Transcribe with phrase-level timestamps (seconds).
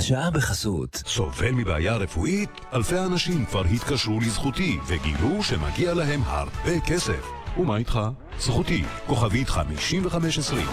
[0.00, 1.02] השעה בחסות.
[1.06, 2.50] סובל מבעיה רפואית?
[2.72, 7.30] אלפי אנשים כבר התקשרו לזכותי וגילו שמגיע להם הרבה כסף.
[7.58, 8.00] ומה איתך?
[8.38, 10.66] זכותי, כוכבית 5520.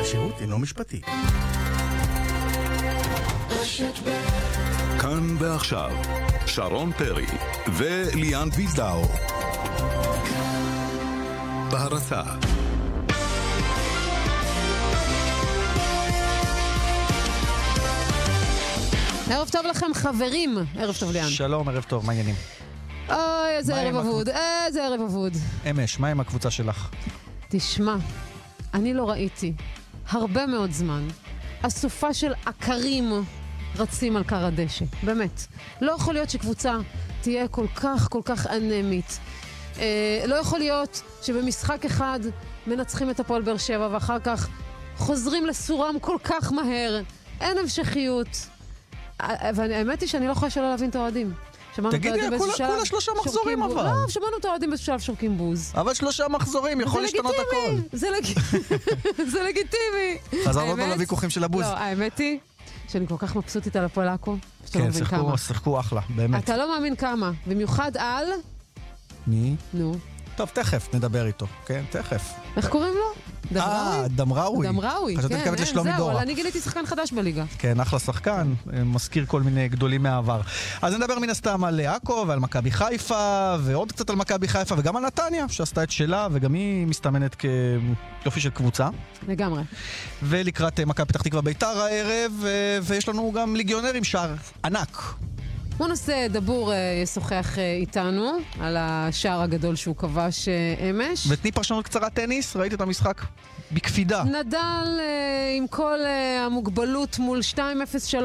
[0.00, 1.00] השירות אינו משפטי.
[5.00, 5.90] כאן ועכשיו,
[6.46, 7.26] שרון פרי
[7.76, 9.02] וליאן וילדאו.
[11.70, 12.22] בהרצה
[19.30, 20.58] ערב טוב לכם, חברים.
[20.78, 21.28] ערב טוב, ליאן.
[21.28, 22.34] שלום, ערב טוב, מה העניינים?
[23.08, 25.32] אוי, איזה ערב אבוד, איזה ערב אבוד.
[25.70, 26.90] אמש, מה עם הקבוצה שלך?
[27.48, 27.96] תשמע,
[28.74, 29.52] אני לא ראיתי
[30.08, 31.08] הרבה מאוד זמן
[31.62, 33.12] אסופה של עקרים
[33.76, 34.84] רצים על כר הדשא.
[35.02, 35.46] באמת.
[35.80, 36.76] לא יכול להיות שקבוצה
[37.20, 39.18] תהיה כל כך כל כך אנמית.
[39.78, 42.20] אה, לא יכול להיות שבמשחק אחד
[42.66, 44.48] מנצחים את הפועל באר שבע ואחר כך
[44.96, 47.00] חוזרים לסורם כל כך מהר.
[47.40, 48.28] אין המשכיות.
[49.20, 51.32] אה, והאמת היא שאני לא יכולה שלא להבין את האוהדים.
[51.90, 53.62] תגידי, האוהדים באיזשהו כולה- שלב כולה שלושה שורקים מחזורים.
[53.62, 53.84] אבל.
[53.84, 55.72] לא, שמענו את האוהדים באיזשהו שלב שורקים בוז.
[55.74, 57.76] אבל שלושה מחזורים, יכול להשתנות הכל.
[57.92, 58.38] זה לג-
[59.32, 60.18] זה לגיטימי.
[60.44, 61.62] חזרנו עוד פעם האמת- לוויכוחים של הבוז.
[61.62, 62.38] לא, האמת היא
[62.88, 64.36] שאני כל כך מבסוטית על הפועל עכו,
[64.66, 65.18] שאתה לא כן, מבין כמה.
[65.20, 66.44] שיחקו, שיחקו אחלה, באמת.
[66.44, 68.24] אתה לא מאמין כמה, במיוחד על...
[69.26, 69.56] מי?
[69.74, 69.94] נו,
[70.36, 72.32] טוב, תכף נדבר איתו, כן, תכף.
[72.56, 73.36] איך קוראים לו?
[73.60, 74.66] אה, דמראוי?
[74.66, 74.66] דמראוי.
[74.66, 76.12] דמראוי, חשבתי כן, מתכוונת אין, לשלומי זהו, דורה.
[76.12, 77.44] אבל אני גיליתי שחקן חדש בליגה.
[77.58, 80.40] כן, אחלה שחקן, אה, מזכיר כל מיני גדולים מהעבר.
[80.82, 84.96] אז נדבר מן הסתם על עכו ועל מכבי חיפה, ועוד קצת על מכבי חיפה, וגם
[84.96, 87.36] על נתניה, שעשתה את שלה, וגם היא מסתמנת
[88.22, 88.88] כיופי של קבוצה.
[89.28, 89.62] לגמרי.
[90.22, 95.14] ולקראת אה, מכבי פתח תקווה ביתר הערב, אה, ויש לנו גם ליגיונרים, שער ענק.
[95.84, 101.26] נעשה דבור אה, ישוחח אה, איתנו על השער הגדול שהוא כבש אה, אמש.
[101.28, 103.22] ותני פרשנות קצרה טניס, ראית את המשחק?
[103.72, 104.24] בקפידה.
[104.24, 105.00] נדל
[105.56, 105.98] עם כל
[106.46, 107.58] המוגבלות מול 2-0-3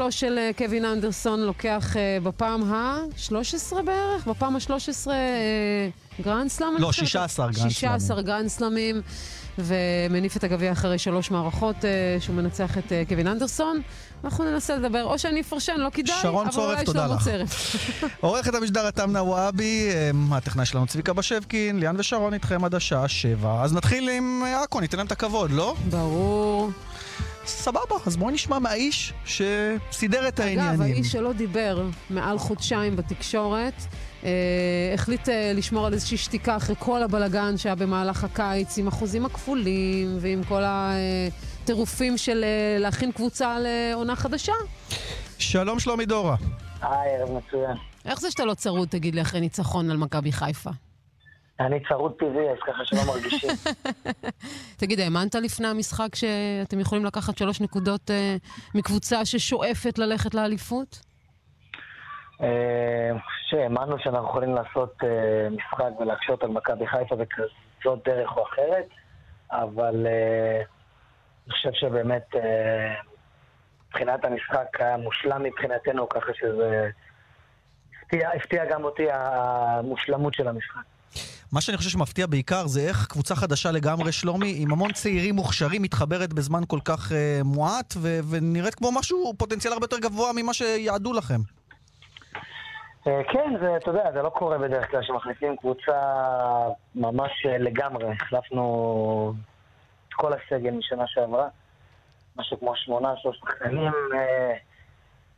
[0.10, 4.28] של קווין אנדרסון לוקח בפעם ה-13 בערך?
[4.28, 5.90] בפעם ה-13 אה,
[6.22, 6.70] גרנד סלאם?
[6.80, 7.08] לא, חושבת?
[7.08, 7.72] 16 גרנד סלאמים.
[7.72, 9.02] 16 גרנד סלאמים,
[9.58, 11.76] ומניף את הגביע אחרי שלוש מערכות
[12.20, 13.82] שהוא מנצח את קווין אנדרסון.
[14.24, 17.30] אנחנו ננסה לדבר, או שאני אפרשן, לא כדאי, שרון צורף, תודה לך.
[18.22, 23.62] עורכת המשדר התמנה וואבי, אה, הטכנאי שלנו צביקה בשבקין, ליאן ושרון איתכם עד השעה שבע.
[23.64, 25.76] אז נתחיל עם אה, עכו, ניתן להם את הכבוד, לא?
[25.90, 26.72] ברור.
[27.46, 30.70] סבבה, אז בואו נשמע מהאיש שסידר את העניינים.
[30.70, 33.74] אגב, האיש שלא דיבר מעל חודשיים בתקשורת,
[34.24, 34.30] אה,
[34.94, 40.18] החליט אה, לשמור על איזושהי שתיקה אחרי כל הבלגן שהיה במהלך הקיץ, עם החוזים הכפולים
[40.20, 40.64] ועם כל
[41.72, 44.54] הטירופים של אה, להכין קבוצה לעונה חדשה.
[45.40, 46.36] שלום שלומי דורה.
[46.82, 47.78] היי, ערב מצוין.
[48.06, 50.70] איך זה שאתה לא צרוד, תגיד לי, אחרי ניצחון על מכבי חיפה?
[51.60, 53.50] אני צרוד טבעי, אז ככה שלא מרגישים.
[54.80, 58.36] תגיד, האמנת לפני המשחק שאתם יכולים לקחת שלוש נקודות אה,
[58.76, 61.00] מקבוצה ששואפת ללכת לאליפות?
[62.42, 63.12] אה,
[63.50, 68.88] שהאמנו שאנחנו יכולים לעשות אה, משחק ולהקשות על מכבי חיפה בכזאת דרך או אחרת,
[69.52, 70.62] אבל אה,
[71.48, 72.94] אני חושב שבאמת אה,
[73.88, 76.90] מבחינת המשחק היה מושלם מבחינתנו, ככה שזה
[78.04, 80.82] הפתיע, הפתיע גם אותי המושלמות של המשחק.
[81.52, 85.82] מה שאני חושב שמפתיע בעיקר זה איך קבוצה חדשה לגמרי, שלומי, עם המון צעירים מוכשרים,
[85.82, 87.14] מתחברת בזמן כל כך uh,
[87.44, 91.40] מועט, ו- ונראית כמו משהו, פוטנציאל הרבה יותר גבוה ממה שיעדו לכם.
[93.08, 96.02] אה, כן, זה, אתה יודע, זה לא קורה בדרך כלל שמחליפים קבוצה
[96.96, 98.06] ממש אה, לגמרי.
[98.12, 99.34] החלפנו
[100.14, 101.48] כל הסגל משנה שעברה,
[102.36, 103.92] משהו כמו שמונה, שלוש שחקנים.
[104.14, 104.54] אה,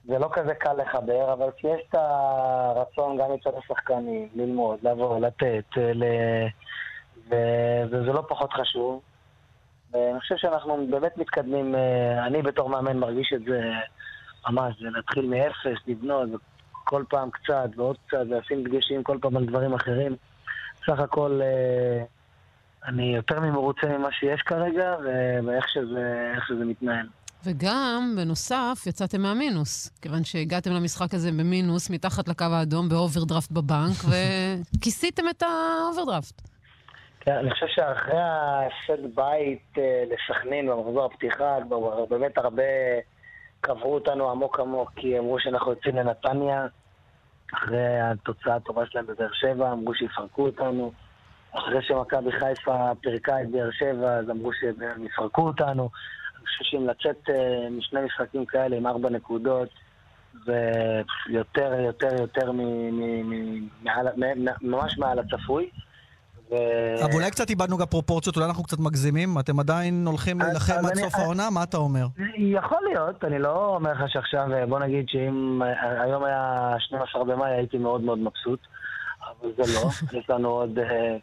[0.06, 5.66] זה לא כזה קל לחבר, אבל כשיש את הרצון גם מצד השחקנים ללמוד, לבוא, לתת,
[5.78, 6.04] אה, ל...
[7.90, 9.02] וזה לא פחות חשוב.
[9.92, 13.62] ואני חושב שאנחנו באמת מתקדמים, אה, אני בתור מאמן מרגיש את זה
[14.50, 16.30] ממש, זה להתחיל מאפס, לבנות,
[16.84, 20.16] כל פעם קצת ועוד קצת, ולשים דגשים כל פעם על דברים אחרים.
[20.86, 21.42] סך הכל
[22.88, 24.96] אני יותר ממרוצה ממה שיש כרגע,
[25.46, 27.08] ואיך שזה, שזה מתנהל.
[27.46, 35.24] וגם, בנוסף, יצאתם מהמינוס, כיוון שהגעתם למשחק הזה במינוס, מתחת לקו האדום, באוברדרפט בבנק, וכיסיתם
[35.30, 36.42] את האוברדרפט.
[37.20, 42.64] כן, אני חושב שאחרי ההפסד בית אה, לסכנין במחזור הפתיחה, כבר באמת הרבה
[43.62, 46.66] קברו אותנו עמוק עמוק, כי אמרו שאנחנו יוצאים לנתניה,
[47.54, 50.92] אחרי התוצאה הטובה שלהם בבאר שבע, אמרו שיפרקו אותנו.
[51.54, 55.90] אחרי שמכבי חיפה פירקה את באר שבע, אז אמרו שהם יפרקו אותנו.
[56.38, 59.70] אני חושב שאם לצאת אה, משני משחקים כאלה עם ארבע נקודות,
[60.46, 60.72] זה
[61.30, 61.74] יותר,
[62.20, 62.58] יותר, מ-
[63.00, 65.70] מ- מ- מעל- מ- ממש מעל הצפוי.
[66.50, 69.40] אבל אולי קצת איבדנו גם פרופורציות, אולי אנחנו קצת מגזימים?
[69.40, 71.50] אתם עדיין הולכים להילחם עד סוף העונה?
[71.50, 72.06] מה אתה אומר?
[72.38, 77.24] יכול להיות, אני לא אומר לך שעכשיו, אה, בוא נגיד שאם אה, היום היה 12
[77.24, 78.60] במאי הייתי מאוד מאוד מבסוט,
[79.22, 79.90] אבל זה לא,
[80.20, 81.18] יש לנו עוד אה,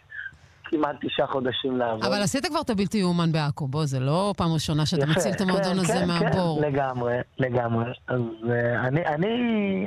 [0.70, 2.04] כמעט תשעה חודשים לעבוד.
[2.04, 5.32] אבל עשית כבר את הבלתי יאומן בעכו, בוא, זה לא פעם ראשונה שאתה יפה, מציל
[5.32, 6.60] את המועדון כן, הזה כן, מהבור.
[6.62, 7.84] כן, לגמרי, לגמרי.
[8.08, 8.20] אז
[8.50, 9.28] אה, אני, אני,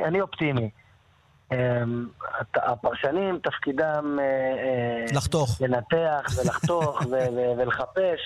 [0.05, 0.69] אני אופטימי.
[1.51, 5.61] הת- הפרשנים, תפקידם אה, אה, לחתוך.
[5.61, 8.19] לנתח ולחתוך ו- ו- ולחפש.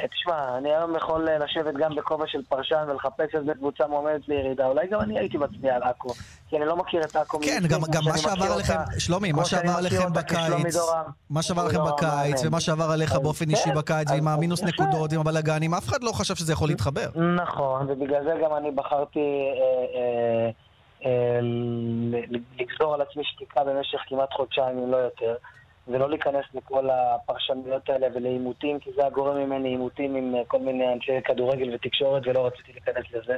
[0.00, 4.28] אה, תשמע, אני היום יכול אה, לשבת גם בכובע של פרשן ולחפש איזה קבוצה מועמדת
[4.28, 4.66] לירידה.
[4.66, 6.08] אולי גם אני הייתי מצביע על עכו,
[6.48, 9.72] כי אני לא מכיר את עכו כן, גם, גם מה שעבר עליכם, שלומי, מה שעבר
[9.78, 10.76] עליכם בקיץ.
[11.30, 12.44] מה שעבר דורם בקיץ.
[12.44, 14.62] ומה שעבר עליך אז באופן כן, אישי בקיץ, אז- ועם המינוס.
[14.62, 17.06] נקודות, עם הבלאגנים, אף אחד לא חשב שזה יכול להתחבר.
[17.36, 19.20] נכון, ובגלל זה גם אני בחרתי
[21.04, 21.40] אה,
[22.60, 25.34] לגזור על עצמי שתיקה במשך כמעט חודשיים, אם לא יותר,
[25.92, 30.92] ולא להיכנס לכל הפרשנויות האלה ולעימותים, כי זה הגורם ממני עימותים עם אה, כל מיני
[30.92, 33.36] אנשי כדורגל ותקשורת, ולא רציתי להיכנס לזה.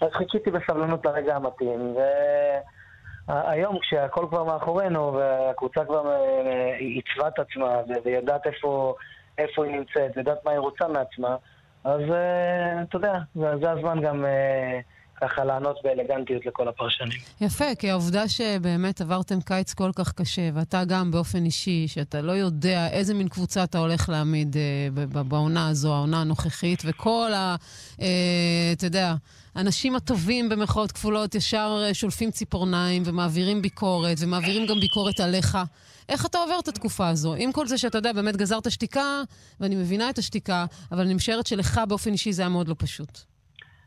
[0.00, 1.96] אז חיכיתי בסבלנות לרגע המתאים,
[3.28, 8.94] והיום כשהכל כבר מאחורינו, והקבוצה כבר אה, עיצבה את עצמה, ויודעת איפה,
[9.38, 11.36] איפה היא נמצאת, ויודעת מה היא רוצה מעצמה,
[11.84, 14.80] אז אה, אתה יודע, זה הזמן גם אה,
[15.22, 17.18] ככה לענות באלגנטיות לכל הפרשנים.
[17.40, 22.32] יפה, כי העובדה שבאמת עברתם קיץ כל כך קשה, ואתה גם באופן אישי, שאתה לא
[22.32, 27.56] יודע איזה מין קבוצה אתה הולך להעמיד אה, בעונה הזו, העונה הנוכחית, וכל ה...
[28.00, 28.06] אה,
[28.72, 29.14] אתה יודע...
[29.54, 35.58] האנשים הטובים במרכאות כפולות ישר אה, שולפים ציפורניים ומעבירים ביקורת, ומעבירים גם ביקורת עליך.
[36.08, 37.34] איך אתה עובר את התקופה הזו?
[37.34, 39.22] עם כל זה שאתה יודע, באמת גזרת שתיקה,
[39.60, 43.31] ואני מבינה את השתיקה, אבל אני משערת שלך באופן אישי זה היה מאוד לא פשוט.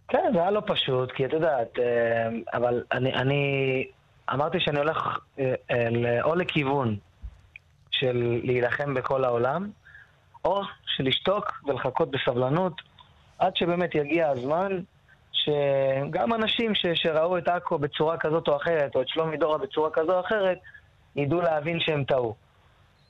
[0.07, 3.83] כן, זה היה לא פשוט, כי את יודעת, אה, אבל אני, אני
[4.33, 6.97] אמרתי שאני הולך אה, אה, או לכיוון
[7.91, 9.69] של להילחם בכל העולם,
[10.45, 10.61] או
[10.95, 12.81] של לשתוק ולחכות בסבלנות
[13.39, 14.79] עד שבאמת יגיע הזמן
[15.31, 19.89] שגם אנשים ש, שראו את עכו בצורה כזאת או אחרת, או את שלומי דורה בצורה
[19.89, 20.57] כזו או אחרת,
[21.15, 22.35] ידעו להבין שהם טעו.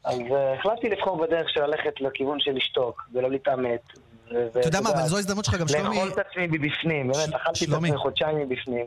[0.05, 0.19] אז
[0.59, 3.81] החלטתי לבחור בדרך של ללכת לכיוון של לשתוק ולא להתעמת.
[4.27, 5.95] אתה יודע מה, אבל זו ההזדמנות שלך גם, שלומי...
[5.95, 7.69] לאכול את עצמי מבפנים, באמת, אכלתי את.
[7.73, 8.85] עצמי חודשיים מבפנים.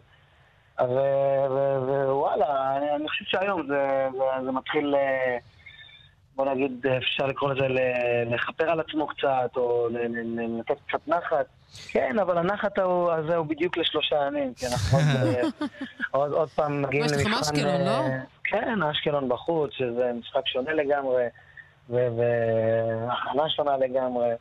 [0.81, 4.09] ווואלה, אני, חושב שהיום זה,
[4.53, 5.37] מתחיל, אה,
[6.37, 7.67] בוא נגיד, אפשר לקרוא לזה
[8.27, 9.89] לכפר על עצמו קצת, או
[10.59, 11.47] לתת קצת נחת.
[11.91, 14.99] כן, אבל הנחת הזה הוא בדיוק לשלושה ימים, כי אנחנו
[16.11, 17.41] עוד, אה, פעם מגיעים יש לכם למבחן...
[17.41, 17.91] אשקלון, לא?
[17.91, 21.25] אה, כן, אשקלון בחוץ, שזה משחק שונה לגמרי,
[21.89, 24.35] והכנה שונה לגמרי.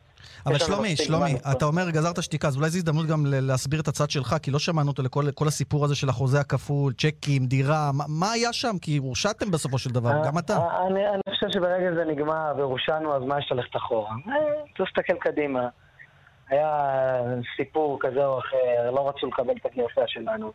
[0.46, 1.34] אבל שלומי, שלומי.
[1.52, 4.58] אתה אומר גזרת שתיקה, אז אולי זו הזדמנות גם להסביר את הצד שלך, כי לא
[4.58, 8.76] שמענו אותו לכל כל הסיפור הזה של החוזה הכפול, צ'קים, דירה, מה- מה היה שם?
[8.82, 10.56] כי הורשעתם בסופו של דבר, גם אתה.
[10.56, 14.10] אה, אני, אני חושב שברגע זה נגמר והורשענו, אז מה יש ללכת אחורה?
[14.10, 14.34] אה,
[14.76, 15.68] צריך להסתכל קדימה.
[16.50, 16.70] היה
[17.56, 20.52] סיפור כזה או אחר, לא רצו לקבל את הגרסה שלנו.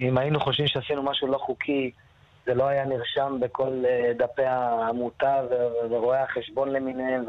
[0.00, 1.90] אם היינו חושבים שעשינו משהו לא חוקי,
[2.46, 5.34] זה לא היה נרשם בכל אה, דפי העמותה
[5.90, 7.24] ורואי החשבון למיניהם,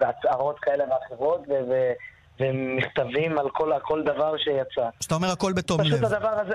[0.00, 1.92] והצהרות כאלה ואחרות, ו-
[2.40, 4.88] ומכתבים על כל, כל דבר שיצא.
[5.00, 6.04] אז אתה אומר הכל בתום פשוט לב.
[6.04, 6.54] הדבר הזה,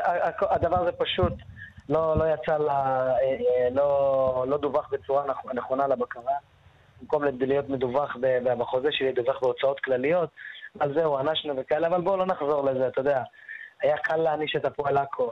[0.50, 1.34] הדבר הזה פשוט
[1.90, 6.22] לא, לא יצא, לה, אה, אה, לא, לא דווח בצורה נכ- נכונה לבקרה.
[7.02, 8.16] במקום להיות מדווח
[8.58, 10.30] בחוזה שלי, דווח בהוצאות כלליות.
[10.80, 13.24] על זה הוא ענשנו וכאלה, אבל בואו לא נחזור לזה, אתה יודע.
[13.82, 15.30] היה קל להעניש את הפועל עכו.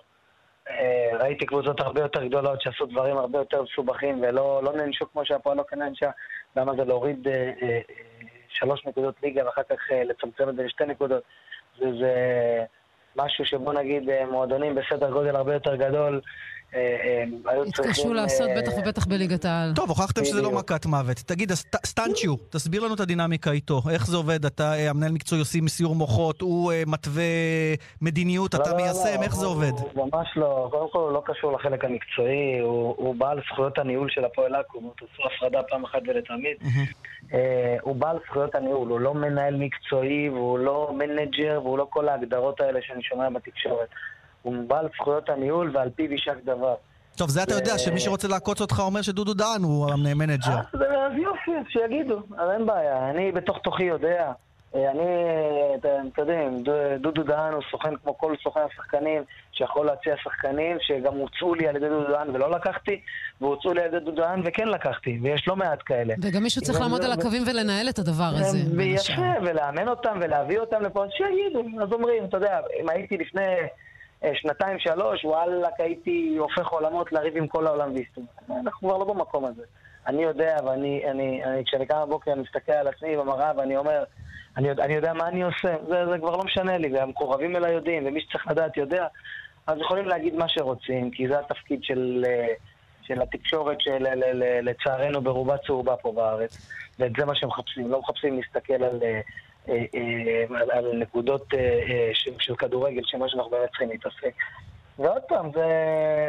[0.70, 5.26] אה, ראיתי קבוצות הרבה יותר גדולות שעשו דברים הרבה יותר מסובכים ולא לא נענשו כמו
[5.26, 6.10] שהפועל לא כן נענשה.
[6.56, 7.80] למה זה להוריד אה, אה,
[8.50, 11.24] שלוש נקודות ליגה ואחר כך אה, לצמצם את זה לשתי נקודות.
[11.80, 12.14] זה, זה
[13.16, 16.22] משהו שבוא נגיד אה, מועדונים בסדר גודל הרבה יותר גדול
[16.76, 17.92] אה, אה, היו צריכים...
[17.92, 19.72] התקשו לעשות אה, בטח ובטח בליגת העל.
[19.76, 20.52] טוב, הוכחתם שזה לא.
[20.52, 21.18] מכת מוות.
[21.18, 21.52] תגיד,
[21.86, 23.82] סטנצ'יו, תסביר לנו את הדינמיקה איתו.
[23.92, 24.46] איך זה עובד?
[24.46, 27.24] אתה, המנהל מקצועי, עושים סיור מוחות, הוא מתווה
[28.02, 29.72] מדיניות, אתה לא, לא, מיישם, לא, איך זה עובד?
[29.94, 34.26] הוא ממש לא, קודם כל הוא לא קשור לחלק המקצועי, הוא, בעל זכויות הניהול של
[34.26, 36.58] הפועל עכו, תעשו הפרדה פעם אחת ולתמיד.
[37.82, 42.62] הוא בעל זכויות הניהול, הוא לא מנהל מקצועי, והוא לא מנג'ר, והוא לא כל ההגדרות
[42.62, 43.90] האלה שאני שומע בתקשורת.
[44.44, 46.76] הוא בעל זכויות הניהול ועל פיו יישק דבר.
[47.18, 50.52] טוב, זה אתה יודע, שמי שרוצה לעקוץ אותך אומר שדודו דהן הוא המנג'ר.
[50.52, 50.78] אז
[51.18, 53.10] יופי, שיגידו, אז אין בעיה.
[53.10, 54.32] אני בתוך תוכי יודע.
[54.76, 55.04] אה, אני,
[55.80, 55.90] אתם
[56.22, 56.72] יודעים, דו-
[57.02, 61.76] דודו דהן הוא סוכן כמו כל סוכן השחקנים, שיכול להציע שחקנים שגם הוצאו לי על
[61.76, 63.02] ידי דודו דהן ולא לקחתי,
[63.42, 66.14] והוצאו לי על ידי דודו דהן וכן לקחתי, ויש לא מעט כאלה.
[66.22, 68.58] וגם מישהו צריך לעמוד זה- על הקווים ולנהל את הדבר הזה.
[68.78, 71.84] ויפה, ולאמן אותם ולהביא אותם לפה, אז שיגידו.
[71.84, 73.46] אז אומרים, אתה יודע, אם הייתי לפני
[74.34, 78.26] שנתיים, שלוש, וואלכ, הייתי הופך עולמות לריב עם כל העולם והסתום.
[78.50, 79.64] אנחנו כבר לא במקום הזה.
[80.08, 84.04] אני יודע, ואני, אני, אני, כשאני קם בבוקר, אני מסתכל על עצמי במראה ואני אומר,
[84.58, 88.08] אני, אני יודע מה אני עושה, זה, זה כבר לא משנה לי, והמקורבים אליי יודעים,
[88.08, 89.08] ומי שצריך לדעת יודע,
[89.68, 92.54] אז יכולים להגיד מה שרוצים, כי זה התפקיד של, אה,
[93.02, 99.00] של התקשורת שלצערנו ברובה צהובה פה בארץ, ואת זה מה שמחפשים, לא מחפשים להסתכל על...
[99.70, 101.46] אה, אה, על, נקודות
[102.14, 104.34] של, של כדורגל, שמה שאנחנו באמת צריכים להתעסק.
[105.00, 105.66] ועוד פעם, זה,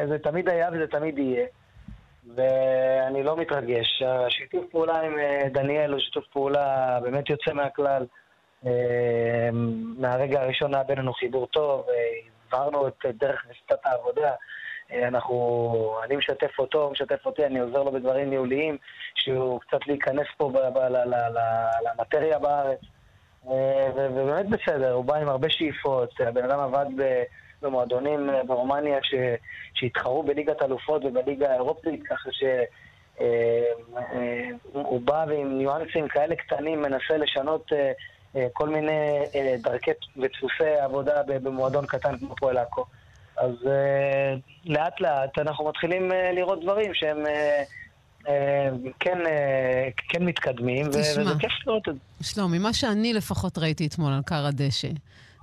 [0.09, 1.47] זה תמיד היה וזה תמיד יהיה.
[2.37, 4.03] ואני לא מתרגש.
[4.03, 5.13] השיתוף פעולה עם
[5.53, 8.07] דניאל הוא שיתוף פעולה באמת יוצא מהכלל.
[9.99, 11.87] מהרגע הראשון היה בינינו חיבור טוב,
[12.49, 14.33] הבהרנו את דרך נסיטת העבודה.
[14.93, 18.77] אנחנו, אני משתף אותו, הוא משתף אותי, אני עוזר לו בדברים ניהוליים,
[19.15, 20.53] שהוא קצת להיכנס פה
[21.85, 22.81] למטריה בארץ.
[23.95, 26.87] ובאמת בסדר, הוא בא עם הרבה שאיפות, הבן אדם עבד
[27.63, 29.15] במועדונים ברומניה ש,
[29.75, 32.71] שהתחרו בליגת אלופות ובליגה האירופית, ככה שהוא
[35.01, 37.73] בא ועם ניואנסים כאלה קטנים מנסה לשנות
[38.53, 39.23] כל מיני
[39.59, 42.85] דרכי ודפוסי עבודה במועדון קטן כמו פועל עכו.
[43.37, 43.55] אז
[44.65, 47.25] לאט לאט אנחנו מתחילים לראות דברים שהם...
[49.01, 49.19] כן,
[50.09, 52.25] כן מתקדמים, וזה כיף לראות את זה.
[52.35, 54.89] שלומי, מה שאני לפחות ראיתי אתמול על כר הדשא,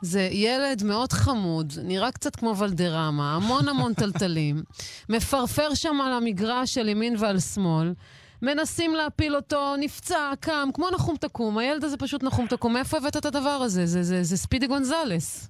[0.01, 4.55] זה ילד מאוד חמוד, נראה קצת כמו ולדרמה, המון המון טלטלים,
[5.09, 7.93] מפרפר שם על המגרש של ימין ועל שמאל,
[8.41, 12.73] מנסים להפיל אותו, נפצע, קם, כמו נחום תקום, הילד הזה פשוט נחום תקום.
[12.73, 13.85] מאיפה הבאת את הדבר הזה?
[13.85, 15.49] זה, זה, זה ספידי גונזלס.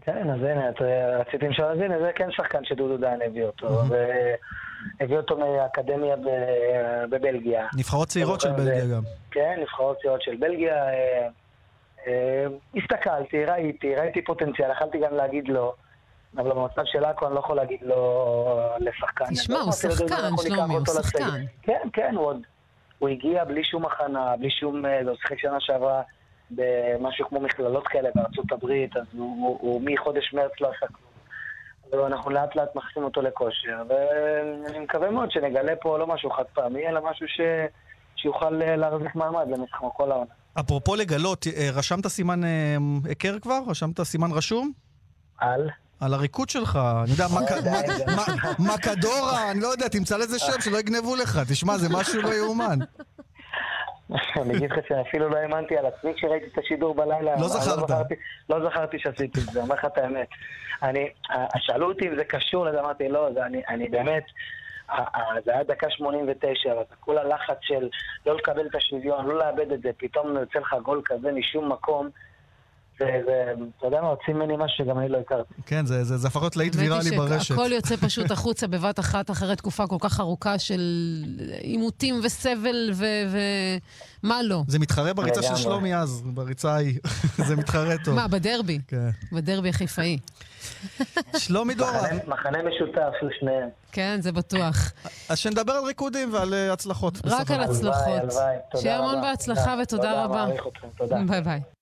[0.00, 0.76] כן, אז הנה, את
[1.20, 3.82] רציתי לשאול, אז הנה, זה כן שחקן שדודו דיין הביא אותו.
[5.00, 6.16] הביא אותו מהאקדמיה
[7.10, 7.66] בבלגיה.
[7.76, 9.02] נבחרות צעירות של בלגיה גם.
[9.30, 10.84] כן, נבחרות צעירות של בלגיה.
[12.76, 15.74] הסתכלתי, ראיתי, ראיתי פוטנציאל, יכלתי גם להגיד לא.
[16.36, 19.24] אבל במצב של עכו אני לא יכול להגיד לו לשחקן.
[19.24, 21.44] תשמע, הוא שחקן, שלומי, הוא שחקן.
[21.62, 22.40] כן, כן, הוא עוד...
[22.98, 24.84] הוא הגיע בלי שום הכנה, בלי שום...
[24.84, 26.02] הוא שיחק שנה שעברה
[26.50, 31.07] במשהו כמו מכללות כאלה בארצות הברית, אז הוא מחודש מרץ לא עשה כלום.
[31.92, 36.88] ואנחנו לאט לאט מכניסים אותו לכושר, ואני מקווה מאוד שנגלה פה לא משהו חד פעמי,
[36.88, 37.40] אלא משהו ש...
[38.16, 40.30] שיוכל להחזיק מעמד למשחק כמו כל העונה.
[40.60, 42.40] אפרופו לגלות, רשמת סימן
[43.04, 43.58] היכר כבר?
[43.66, 44.72] רשמת סימן רשום?
[45.38, 45.70] על?
[46.00, 47.26] על הריקוד שלך, אני יודע,
[48.74, 52.78] מקדורה, אני לא יודע, תמצא לזה שם שלא יגנבו לך, תשמע, זה משהו לא יאומן.
[54.42, 57.36] אני אגיד לך שאפילו לא האמנתי על עצמי כשראיתי את השידור בלילה.
[57.36, 58.06] לא זכרת.
[58.50, 60.28] לא זכרתי שעשיתי את זה, אומר לך את האמת.
[61.56, 63.28] שאלו אותי אם זה קשור לזה, אמרתי, לא,
[63.68, 64.24] אני באמת...
[65.44, 67.88] זה היה דקה 89, אבל כל הלחץ של
[68.26, 72.10] לא לקבל את השוויון, לא לאבד את זה, פתאום יוצא לך גול כזה משום מקום.
[73.00, 75.54] ואתה יודע מה, הוציא ממני משהו שגם אני לא הכרתי.
[75.66, 77.54] כן, זה הפך להיות להיט ויראלי ברשת.
[77.54, 80.80] הכל יוצא פשוט החוצה בבת אחת אחרי תקופה כל כך ארוכה של
[81.60, 82.90] עימותים וסבל
[84.22, 84.62] ומה לא.
[84.68, 86.98] זה מתחרה בריצה של שלומי אז, בריצה ההיא.
[87.48, 88.14] זה מתחרה טוב.
[88.14, 88.78] מה, בדרבי?
[88.88, 89.08] כן.
[89.32, 90.18] בדרבי החיפאי.
[91.36, 92.08] שלומי דורה.
[92.26, 93.68] מחנה משותף לשניהם.
[93.92, 94.92] כן, זה בטוח.
[95.28, 97.18] אז שנדבר על ריקודים ועל הצלחות.
[97.24, 98.06] רק על הצלחות.
[98.06, 98.56] הלוואי, הלוואי.
[98.76, 100.46] שיהיה המון בהצלחה ותודה רבה.
[100.96, 101.16] תודה.
[101.26, 101.77] ביי ביי.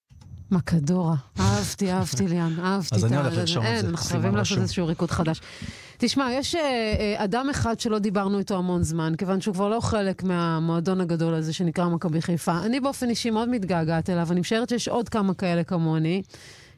[0.51, 1.15] מקדורה.
[1.41, 2.95] אהבתי, אהבתי ליאן, אהבתי.
[2.95, 3.75] אז אני הולך לרשום את זה.
[3.77, 5.41] אין, אנחנו חייבים לעשות איזשהו ריקוד חדש.
[5.99, 6.55] תשמע, יש
[7.17, 11.53] אדם אחד שלא דיברנו איתו המון זמן, כיוון שהוא כבר לא חלק מהמועדון הגדול הזה
[11.53, 12.59] שנקרא מכבי חיפה.
[12.67, 16.23] אני באופן אישי מאוד מתגעגעת אליו, אני משערת שיש עוד כמה כאלה כמוני.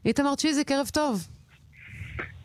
[0.04, 1.26] איתמר צ'יזיק, ערב טוב.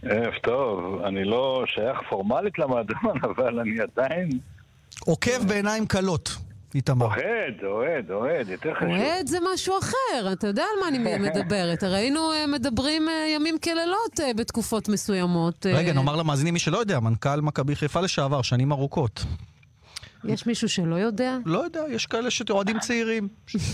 [0.04, 4.30] ערב טוב, אני לא שייך פורמלית למועדון, אבל אני עדיין...
[5.06, 6.36] עוקב בעיניים כלות.
[6.76, 7.06] איתמר.
[7.06, 8.90] אוהד, אוהד, אוהד, יותר חשוב.
[8.90, 11.84] אוהד זה משהו אחר, אתה יודע על מה אני מדברת.
[11.84, 15.66] הרי היינו מדברים ימים כלילות בתקופות מסוימות.
[15.66, 19.26] רגע, נאמר למאזינים, מי שלא יודע, מנכ"ל מכבי חיפה לשעבר, שנים ארוכות.
[20.26, 21.38] יש מישהו שלא יודע?
[21.46, 23.28] לא יודע, יש כאלה שאוהדים צעירים,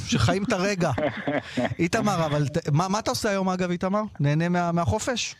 [0.08, 0.92] שחיים את הרגע.
[1.80, 4.02] איתמר, אבל מה אתה עושה היום אגב, איתמר?
[4.20, 5.36] נהנה מהחופש?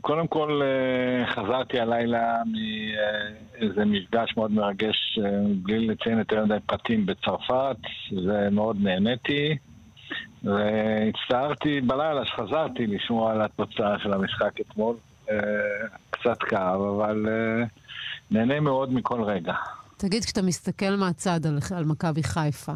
[0.00, 0.60] קודם כל,
[1.26, 5.18] חזרתי הלילה מאיזה מפגש מאוד מרגש,
[5.62, 7.76] בלי לציין יותר מדי פרטים בצרפת,
[8.26, 9.56] ומאוד נהניתי.
[10.44, 14.96] והצטערתי בלילה שחזרתי לשמוע על התוצאה של המשחק אתמול.
[16.10, 17.26] קצת כאב, אבל
[18.30, 19.54] נהנה מאוד מכל רגע.
[19.96, 22.72] תגיד, כשאתה מסתכל מהצד על, על מכבי חיפה,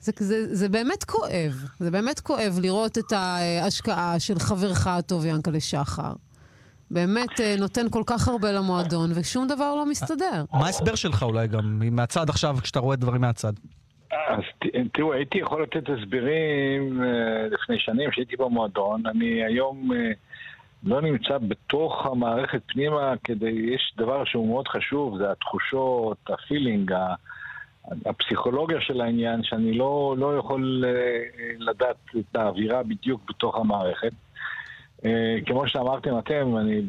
[0.00, 1.64] זה, זה, זה באמת כואב.
[1.78, 6.12] זה באמת כואב לראות את ההשקעה של חברך הטוב ינקלה שחר.
[6.92, 10.44] באמת נותן כל כך הרבה למועדון, ושום דבר לא מסתדר.
[10.52, 13.52] מה ההסבר שלך אולי גם, מהצד עכשיו, כשאתה רואה דברים מהצד?
[14.28, 14.42] אז
[14.92, 17.02] תראו, הייתי יכול לתת הסברים
[17.50, 19.06] לפני שנים שהייתי במועדון.
[19.06, 19.90] אני היום
[20.84, 26.94] לא נמצא בתוך המערכת פנימה כדי, יש דבר שהוא מאוד חשוב, זה התחושות, הפילינג,
[28.06, 30.84] הפסיכולוגיה של העניין, שאני לא, לא יכול
[31.58, 34.12] לדעת את האווירה בדיוק בתוך המערכת.
[35.46, 36.82] כמו שאמרתם אתם, אני,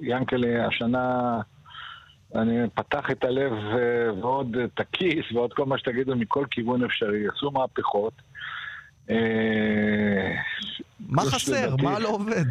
[0.00, 1.40] ינקלה, השנה
[2.34, 3.52] אני פתח את הלב
[4.20, 7.28] ועוד את הכיס ועוד כל מה שתגידו מכל כיוון אפשרי.
[7.28, 8.12] עשו מהפכות.
[11.08, 11.76] מה חסר?
[11.82, 12.44] מה לא עובד?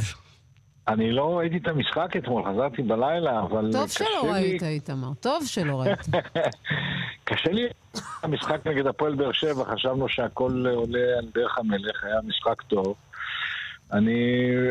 [0.88, 5.82] אני לא ראיתי את המשחק אתמול, חזרתי בלילה, אבל טוב שלא ראית, איתמר, טוב שלא
[5.82, 6.00] ראית.
[7.24, 7.68] קשה לי,
[8.24, 12.96] המשחק נגד הפועל באר שבע, חשבנו שהכל עולה על דרך המלך, היה משחק טוב.
[13.92, 14.14] אני,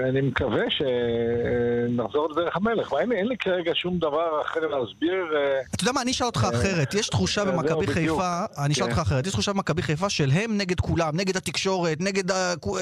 [0.08, 2.92] אני מקווה שנחזור לדרך המלך.
[3.00, 5.24] אין, אין לי כרגע שום דבר אחר להסביר.
[5.36, 6.94] אה, אתה יודע מה, אני אשאל אותך אה, אחרת.
[6.94, 9.00] יש תחושה במכבי חיפה, אני אשאל אותך כן.
[9.00, 12.30] אחרת, יש תחושה במכבי חיפה של הם נגד כולם, נגד התקשורת, נגד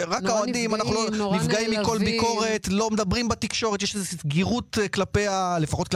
[0.09, 5.25] רק האוהדים, אנחנו לא נפגעים מכל ביקורת, לא מדברים בתקשורת, יש איזו סגירות אה, כלפי,
[5.61, 5.95] לפחות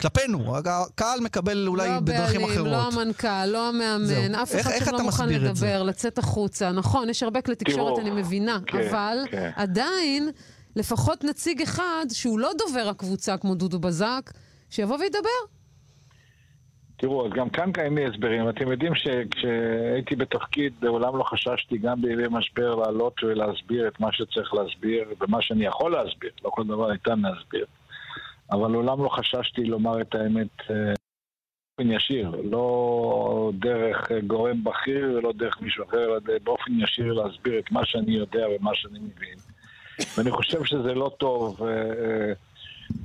[0.00, 0.56] כלפינו.
[0.56, 2.66] הקהל מקבל אולי לא בדרכים אחרות.
[2.66, 6.72] לא המנכ"ל, לא המאמן, אף אחד שם לא מוכן לדבר, לצאת החוצה.
[6.72, 9.18] נכון, יש הרבה כלי תקשורת, אני מבינה, כן, אבל...
[9.34, 9.50] כן.
[9.56, 10.30] עדיין,
[10.76, 14.30] לפחות נציג אחד, שהוא לא דובר הקבוצה כמו דודו בזק,
[14.70, 15.54] שיבוא וידבר.
[16.96, 18.48] תראו, אז גם כאן קיימים לי הסברים.
[18.48, 24.54] אתם יודעים שכשהייתי בתפקיד, לעולם לא חששתי גם בימי משבר לעלות ולהסביר את מה שצריך
[24.54, 27.66] להסביר, ומה שאני יכול להסביר, לא כל דבר ניתן להסביר.
[28.52, 30.92] אבל לעולם לא חששתי לומר את האמת אה,
[31.78, 37.72] באופן ישיר, לא דרך גורם בכיר ולא דרך מישהו אחר, אלא באופן ישיר להסביר את
[37.72, 39.38] מה שאני יודע ומה שאני מבין.
[40.16, 41.62] ואני חושב שזה לא טוב.
[41.62, 42.32] אה, אה,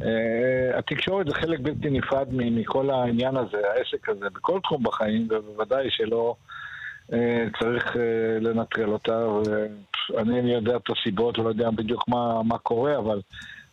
[0.01, 5.87] אה, התקשורת זה חלק בלתי נפרד מכל העניין הזה, העסק הזה, בכל תחום בחיים, ובוודאי
[5.89, 6.35] שלא
[7.59, 7.95] צריך
[8.41, 9.27] לנטרל אותה.
[10.09, 13.21] ואני יודע את הסיבות ולא יודע בדיוק מה, מה קורה, אבל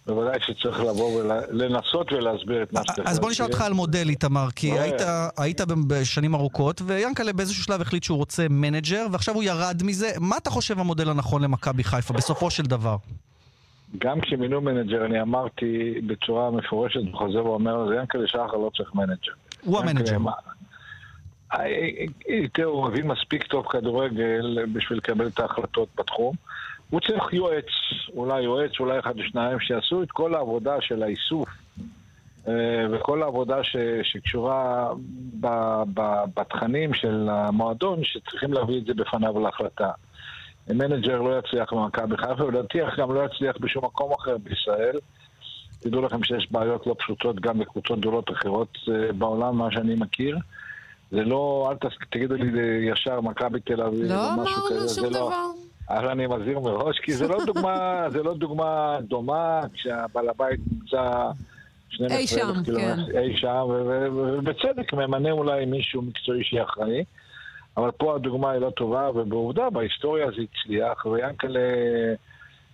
[0.06, 3.10] בוודאי שצריך לבוא ולנסות ולהסביר את מה שצריך להסביר.
[3.12, 5.00] אז בוא נשאל אותך על מודל, איתמר, כי היית,
[5.38, 10.10] היית בשנים ארוכות, ויאנקל'ה באיזשהו שלב החליט שהוא רוצה מנג'ר, ועכשיו הוא ירד מזה.
[10.20, 12.96] מה אתה חושב המודל הנכון למכבי חיפה, בסופו של דבר?
[13.98, 19.32] גם כשמינו מנג'ר, אני אמרתי בצורה מפורשת, וחוזר ואומר, יאנקל'ה שחר לא צריך מנג'ר.
[19.64, 20.16] הוא המנג'ר.
[21.54, 26.34] אה, אה, אה, תראו, הוא מבין מספיק טוב כדורגל בשביל לקבל את ההחלטות בתחום.
[26.90, 27.64] הוא צריך יועץ,
[28.14, 31.48] אולי יועץ, אולי אחד או שניים, שיעשו את כל העבודה של האיסוף
[32.48, 34.90] אה, וכל העבודה ש, שקשורה
[35.40, 35.46] ב,
[35.94, 36.00] ב,
[36.36, 39.90] בתכנים של המועדון, שצריכים להביא את זה בפניו להחלטה.
[40.68, 44.98] מנג'ר לא יצליח במכבי חיפה, ולדעתי גם לא יצליח בשום מקום אחר בישראל.
[45.80, 50.38] תדעו לכם שיש בעיות לא פשוטות גם בקבוצות גדולות אחרות אה, בעולם, מה שאני מכיר.
[51.10, 55.46] זה לא, אל תגידו לי ישר מכבי תל אביב לא אמרנו שום לא- דבר.
[55.90, 61.30] אבל אני מזהיר מראש, כי זה לא דוגמה, זה לא דוגמה דומה כשהבעל הבית נמצא
[61.88, 63.18] 12 אי שם, כן.
[63.18, 63.64] אי שם,
[64.16, 67.04] ובצדק ממנה אולי מישהו מקצועי שיהיה אחראי.
[67.76, 71.60] אבל פה הדוגמה היא לא טובה, ובעובדה, בהיסטוריה זה הצליח, ויאנקל'ה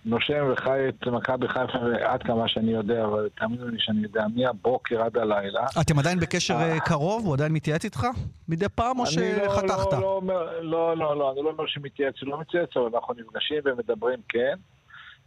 [0.05, 5.01] נושם וחי את מכבי חיפה עד כמה שאני יודע, אבל תאמינו לי שאני יודע מהבוקר
[5.01, 5.65] עד הלילה.
[5.81, 7.25] אתם עדיין בקשר אה, קרוב?
[7.25, 8.07] הוא עדיין מתייעץ איתך
[8.49, 9.91] מדי פעם, או לא- שחתכת?
[9.91, 10.21] לא,
[10.61, 14.55] לא, לא, לא, אני לא אומר שמתייעץ, הוא לא מתייעץ, אבל אנחנו נפגשים ומדברים, כן,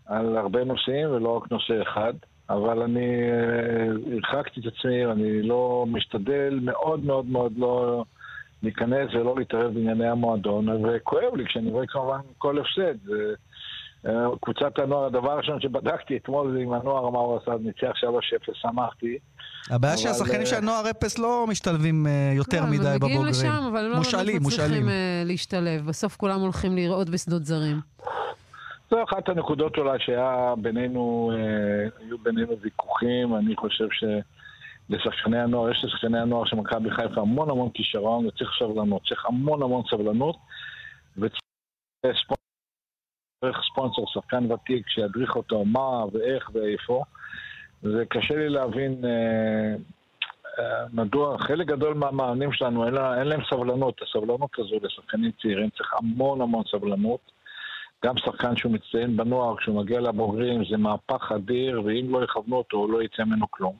[0.07, 2.13] על הרבה נושאים, ולא רק נושא אחד.
[2.51, 8.05] אבל אני אה, הרחקתי את עצמי, אני לא משתדל מאוד מאוד מאוד לא
[8.63, 13.11] להיכנס ולא להתערב בענייני המועדון, וכואב לי כשאני רואה כמובן כל הפסד.
[14.07, 17.93] אה, קבוצת הנוער, הדבר הראשון שבדקתי אתמול זה עם הנוער, מה הוא עשה, ניצח
[18.51, 19.19] 3-0, שמחתי.
[19.71, 23.21] הבעיה שהשחקנים אה, של הנוער אפס לא משתלבים אה, יותר לא, מדי בבוגרים.
[23.21, 24.89] הם מגיעים לשם, אבל לא מושאלים, מצליחים
[25.25, 25.87] להשתלב.
[25.87, 27.81] בסוף כולם הולכים לראות בשדות זרים.
[28.91, 31.33] זו אחת הנקודות אולי שהיה בינינו,
[32.01, 34.05] היו בינינו ויכוחים, אני חושב ש...
[34.91, 39.63] לשחקני הנוער, יש לשחקני הנוער של מכבי חיפה המון המון כישרון, וצריך סבלנות, צריך המון
[39.63, 40.37] המון סבלנות,
[41.17, 42.17] וצריך
[43.47, 47.03] דרך ספונסר, שחקן ותיק, שידריך אותו מה ואיך ואיפה.
[47.83, 49.75] זה קשה לי להבין אה,
[50.59, 54.01] אה, מדוע חלק גדול מהמאמנים שלנו אין, לה, אין להם סבלנות.
[54.03, 57.21] הסבלנות הזו לשחקנים צעירים צריך המון המון סבלנות.
[58.05, 62.89] גם שחקן שהוא מצטיין בנוער, כשהוא מגיע לבוגרים, זה מהפך אדיר, ואם לא יכוונו אותו,
[62.89, 63.77] לא יצא ממנו כלום.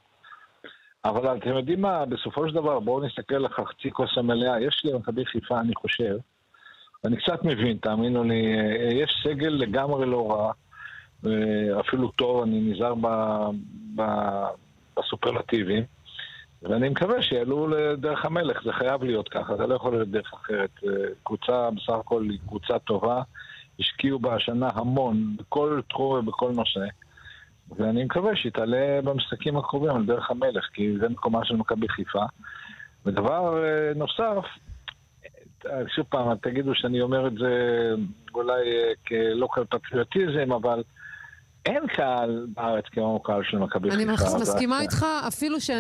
[1.05, 4.61] אבל אתם יודעים מה, בסופו של דבר, בואו נסתכל על חצי כוס המלאה.
[4.61, 6.17] יש לי במכבי חיפה, אני חושב,
[7.05, 10.53] ואני קצת מבין, תאמינו לי, אה, יש סגל לגמרי לא רע,
[11.27, 13.07] אה, אפילו טוב, אני נזהר ב,
[13.97, 14.03] ב,
[14.97, 15.85] בסופרלטיבים,
[16.63, 20.71] ואני מקווה שיעלו לדרך המלך, זה חייב להיות ככה, זה לא יכול להיות דרך אחרת.
[20.85, 20.91] אה,
[21.23, 23.23] קבוצה, בסך הכל היא קבוצה טובה,
[23.81, 26.87] השקיעו בה השנה המון, בכל תחום ובכל נושא.
[27.77, 32.25] ואני מקווה שהיא תעלה במשחקים הקרובים על דרך המלך, כי זה מקומה של מכבי חיפה.
[33.07, 33.55] ודבר
[33.97, 34.45] נוסף,
[35.95, 37.95] שוב פעם, תגידו שאני אומר את זה
[38.35, 40.83] אולי אה, כלא כל פטריוטיזם, אבל
[41.67, 44.03] אין קהל בארץ כמו קהל של מכבי חיפה.
[44.03, 45.71] אני מסכימה איתך, אפילו ש...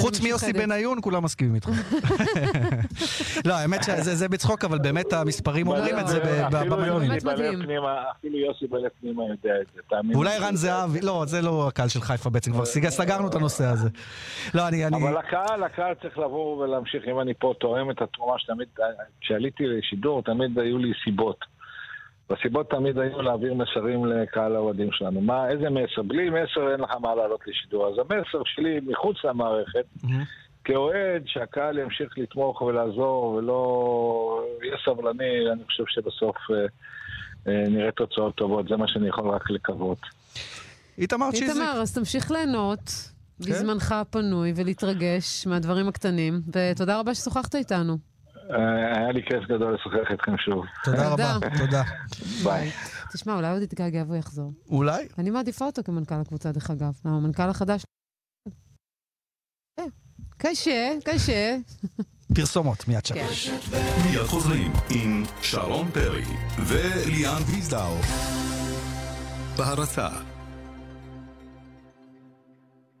[0.00, 0.52] חוץ מיוסי.
[0.52, 1.68] בניון, כולם מסכימים איתך.
[3.48, 7.12] לא, האמת שזה זה בצחוק, אבל באמת המספרים אומרים את זה ב- ב- אפילו במנויים.
[7.12, 7.62] יוסי באמת בלב מדהים.
[7.66, 10.14] פנימה- אפילו יוסי בלב פנימה יודע את זה, תאמין לי.
[10.14, 13.64] ואולי רן זהבי, לא, זה לא הקהל של חיפה בעצם, כבר סג- סגרנו את הנושא
[13.64, 13.88] הזה.
[14.54, 14.86] לא, אני...
[14.86, 18.68] אני- אבל הקהל, הקהל צריך לבוא ולהמשיך, אם אני פה תורם את התרומה שתמיד,
[19.20, 21.44] כשעליתי לשידור, תמיד היו לי סיבות.
[22.30, 25.20] והסיבות תמיד היו להעביר מסרים לקהל האוהדים שלנו.
[25.20, 26.02] מה, איזה מסר?
[26.02, 27.88] בלי מסר אין לך מה לעלות לשידור.
[27.88, 30.24] אז המסר שלי מחוץ למערכת, מהמם.
[30.64, 36.56] כאוהד, שהקהל ימשיך לתמוך ולעזור ולא יהיה סבלני, אני חושב שבסוף אה,
[37.48, 38.68] אה, נראה תוצאות טובות.
[38.68, 39.98] זה מה שאני יכול רק לקוות.
[40.98, 41.48] איתמר צ'יזיק.
[41.48, 42.90] איתמר, אז תמשיך ליהנות
[43.44, 43.50] כן.
[43.50, 47.96] בזמנך הפנוי ולהתרגש מהדברים הקטנים, ותודה רבה ששוחחת איתנו.
[48.50, 50.64] אה, היה לי כיף גדול לשוחח איתכם שוב.
[50.84, 51.82] תודה רבה, תודה.
[52.44, 52.70] ביי.
[53.12, 54.52] תשמע, אולי עוד יתגעגע והוא יחזור.
[54.68, 55.08] אולי?
[55.18, 56.92] אני מעדיפה אותו כמנכ"ל הקבוצה, דרך אגב.
[57.04, 57.82] למה, המנכ"ל החדש...
[59.78, 59.84] אה,
[60.38, 61.56] קשה, קשה.
[62.34, 63.14] פרסומות, מיד שם.
[63.14, 63.26] כן.
[64.10, 66.24] מיד חוזרים עם שרון פרי
[66.66, 67.96] וליאן ויזדאו.
[69.58, 70.08] בהרצה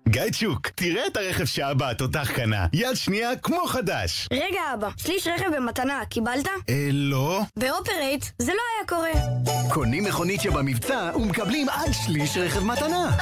[0.08, 2.66] גיא צ'וק, תראה את הרכב שאבא התותח קנה.
[2.72, 4.28] יד שנייה כמו חדש.
[4.32, 6.46] רגע אבא, שליש רכב במתנה, קיבלת?
[6.68, 7.40] אה, לא.
[7.56, 9.26] באופרייט זה לא היה קורה.
[9.74, 13.16] קונים מכונית שבמבצע ומקבלים עד שליש רכב מתנה.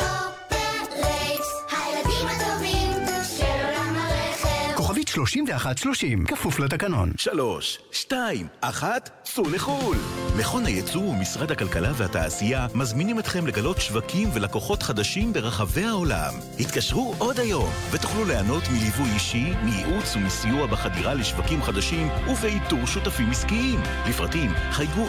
[5.14, 7.12] 3130, כפוף לתקנון.
[7.16, 9.96] שלוש, שתיים, אחת, צאו לחו"ל.
[10.38, 16.35] מכון הייצוא ומשרד הכלכלה והתעשייה מזמינים אתכם לגלות שווקים ולקוחות חדשים ברחבי העולם.
[16.61, 23.81] התקשרו עוד היום ותוכלו ליהנות מליווי אישי, מייעוץ ומסיוע בחדירה לשווקים חדשים ובאיתור שותפים עסקיים.
[24.09, 25.07] לפרטים חייגו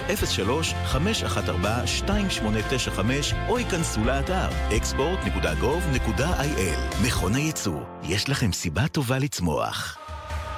[0.93, 0.95] 03-514-2895
[3.49, 6.05] או ייכנסו לאתר export.gov.il
[7.07, 9.94] מכון הייצוא, יש לכם סיבה טובה לצמוח.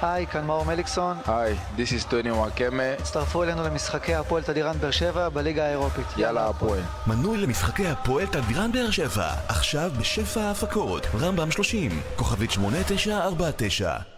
[0.02, 1.16] היי, כאן מאור מליקסון.
[1.26, 6.06] היי, this is טוני וואקמה, הצטרפו אלינו למשחקי הפועל תדירן באר שבע בליגה האירופית.
[6.16, 6.80] יאללה הפועל.
[7.06, 14.17] מנוי למשחקי הפועל תדירן באר שבע, עכשיו בשפע ההפקות, רמב"ם 30, כוכבית 8949.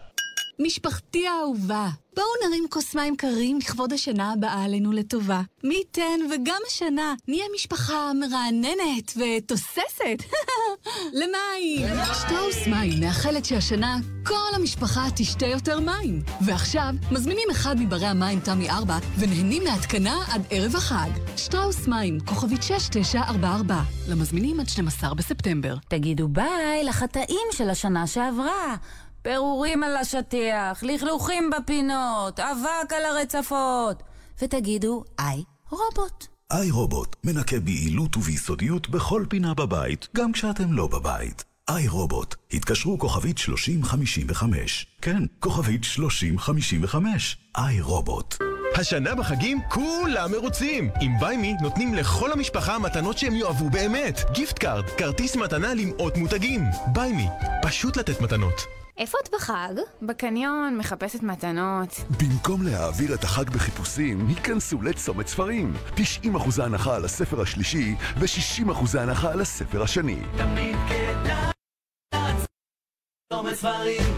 [0.62, 5.40] משפחתי האהובה, בואו נרים כוס מים קרים לכבוד השנה הבאה עלינו לטובה.
[5.64, 10.22] מי ייתן וגם השנה נהיה משפחה מרעננת ותוססת.
[11.20, 11.86] למים!
[12.20, 13.96] שטראוס מים מאחלת שהשנה
[14.26, 16.22] כל המשפחה תשתה יותר מים.
[16.46, 21.10] ועכשיו מזמינים אחד מברי המים תמי 4 ונהנים מהתקנה עד ערב החג.
[21.36, 25.76] שטראוס מים, כוכבית 6944, למזמינים עד 12 בספטמבר.
[25.88, 28.76] תגידו ביי לחטאים של השנה שעברה.
[29.22, 34.02] פירורים על השטיח, לכלוכים בפינות, אבק על הרצפות.
[34.42, 36.26] ותגידו, היי, רובוט.
[36.52, 41.44] איי רובוט מנקה ביעילות וביסודיות בכל פינה בבית, גם כשאתם לא בבית.
[41.68, 44.86] איי רובוט, התקשרו כוכבית 3055.
[45.02, 47.38] כן, כוכבית 3055.
[47.56, 48.36] איי רובוט.
[48.74, 50.90] השנה בחגים כולם מרוצים!
[51.00, 54.20] עם BUYME נותנים לכל המשפחה מתנות שהם יאהבו באמת.
[54.32, 56.64] gift card, כרטיס מתנה למאות מותגים.
[56.92, 57.26] BUYME,
[57.62, 58.79] פשוט לתת מתנות.
[58.98, 59.74] איפה את בחג?
[60.02, 62.04] בקניון, מחפשת מתנות.
[62.20, 65.72] במקום להעביר את החג בחיפושים, היכנסו לצומת ספרים.
[65.96, 70.18] 90% הנחה על הספר השלישי ו-60% הנחה על הספר השני.
[70.36, 71.59] תמיד כדאי.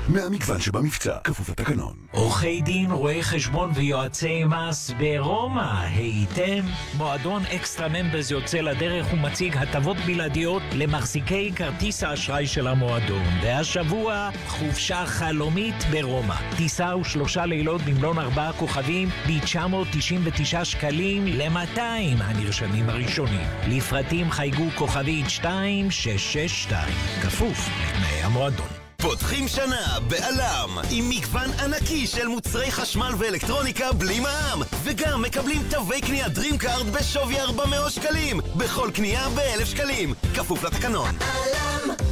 [0.09, 1.93] מהמגוון שבמבצע, כפוף לתקנון.
[2.11, 6.67] עורכי דין, רואי חשבון ויועצי מס ברומא, הייתם?
[6.97, 13.25] מועדון אקסטרה ממברס יוצא לדרך ומציג הטבות בלעדיות למחזיקי כרטיס האשראי של המועדון.
[13.43, 16.37] והשבוע, חופשה חלומית ברומא.
[16.57, 21.81] טיסה ושלושה לילות במלון ארבעה כוכבים ב-999 שקלים ל-200
[22.19, 23.47] הנרשמים הראשונים.
[23.69, 28.82] לפרטים חייגו כוכבית 2662, כפוף לתנאי המועדון.
[29.03, 36.01] פותחים שנה בעלם עם מגוון ענקי של מוצרי חשמל ואלקטרוניקה בלי מע"מ וגם מקבלים תווי
[36.01, 41.15] קנייה DreamCard בשווי 400 שקלים בכל קנייה ב-1,000 שקלים כפוף לתקנון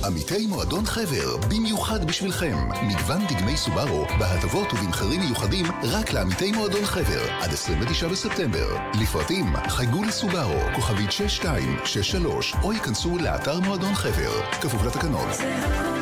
[0.05, 2.57] עמיתי מועדון חבר, במיוחד בשבילכם.
[2.83, 8.77] מגוון דגמי סובארו, בהטבות ובמחירים מיוחדים רק לעמיתי מועדון חבר, עד 29 בספטמבר.
[9.01, 15.33] לפרטים, חייגו לסובארו, כוכבית 6263, או ייכנסו לאתר מועדון חבר, כפוף לתקנון.
[15.33, 16.00] זה הכל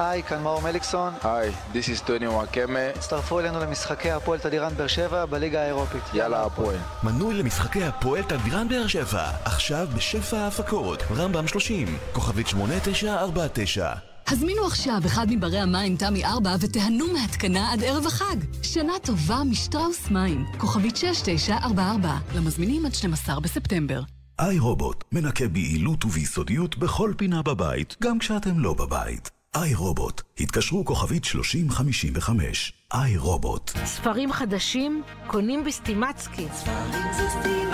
[0.00, 1.12] היי, כאן מאור מליקסון.
[1.22, 2.78] היי, this is טוני וואקמה.
[2.96, 6.02] הצטרפו אלינו למשחקי הפועל תדירן באר שבע בליגה האירופית.
[6.14, 6.76] יאללה הפועל.
[7.02, 13.92] מנוי למשחקי הפועל תדירן באר שבע, עכשיו בשפע ההפקות, רמב"ם 30, כוכבית 8949.
[14.28, 18.36] הזמינו עכשיו אחד מברי המים תמי 4 ותיהנו מהתקנה עד ערב החג.
[18.62, 24.00] שנה טובה משטראוס מים, כוכבית 6944, למזמינים עד 12 בספטמבר.
[24.40, 29.37] איי רובוט מנקה ביעילות וביסודיות בכל פינה בבית, גם כשאתם לא בבית.
[29.62, 32.72] איי רובוט, התקשרו כוכבית 3055.
[32.94, 33.70] איי רובוט.
[33.84, 36.46] ספרים חדשים קונים בסטימצקי.
[36.52, 37.68] ספרים.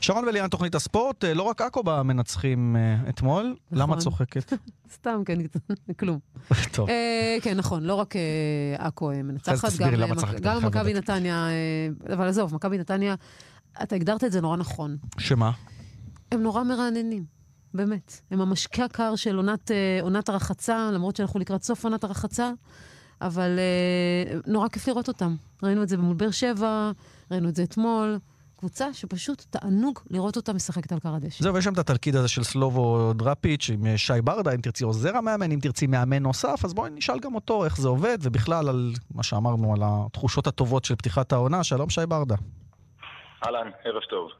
[0.00, 3.56] שרון וליאן, תוכנית הספורט, אה, לא רק עכו במנצחים אה, אתמול.
[3.72, 4.52] למה את צוחקת?
[4.94, 5.38] סתם, כן,
[5.98, 6.18] כלום.
[6.72, 6.88] טוב.
[6.88, 8.14] אה, כן, נכון, לא רק
[8.78, 9.72] עכו מנצחת,
[10.40, 10.94] גם, מכבי.
[10.94, 11.48] נתניה,
[12.12, 13.14] אבל עזוב, מכבי נתניה,
[13.82, 14.96] אתה הגדרת את זה נורא נכון.
[15.18, 15.50] שמה?
[16.32, 17.35] הם נורא מרעננים,
[17.76, 18.20] באמת.
[18.30, 22.52] הם המשקה הקר של עונת, אה, עונת הרחצה, למרות שאנחנו לקראת סוף עונת הרחצה,
[23.20, 25.36] אבל אה, נורא כיף לראות אותם.
[25.62, 26.90] ראינו את זה מול באר שבע,
[27.30, 28.18] ראינו את זה אתמול.
[28.58, 31.44] קבוצה שפשוט תענוג לראות אותה משחקת על קר הדשא.
[31.44, 34.84] זהו, יש שם את התלכיד הזה של סלובו דראפיץ' עם אה, שי ברדה, אם תרצי
[34.84, 38.68] עוזר המאמן, אם תרצי מאמן נוסף, אז בואי נשאל גם אותו איך זה עובד, ובכלל
[38.68, 41.64] על מה שאמרנו, על התחושות הטובות של פתיחת העונה.
[41.64, 42.36] שלום, שי ברדה.
[43.46, 44.30] אהלן, ערב טוב.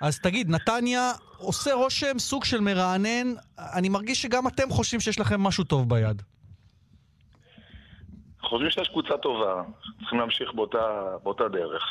[0.00, 5.40] אז תגיד, נתניה עושה רושם סוג של מרענן, אני מרגיש שגם אתם חושבים שיש לכם
[5.40, 6.22] משהו טוב ביד.
[8.40, 9.62] חושבים שיש קבוצה טובה,
[10.00, 11.82] צריכים להמשיך באותה, באותה דרך.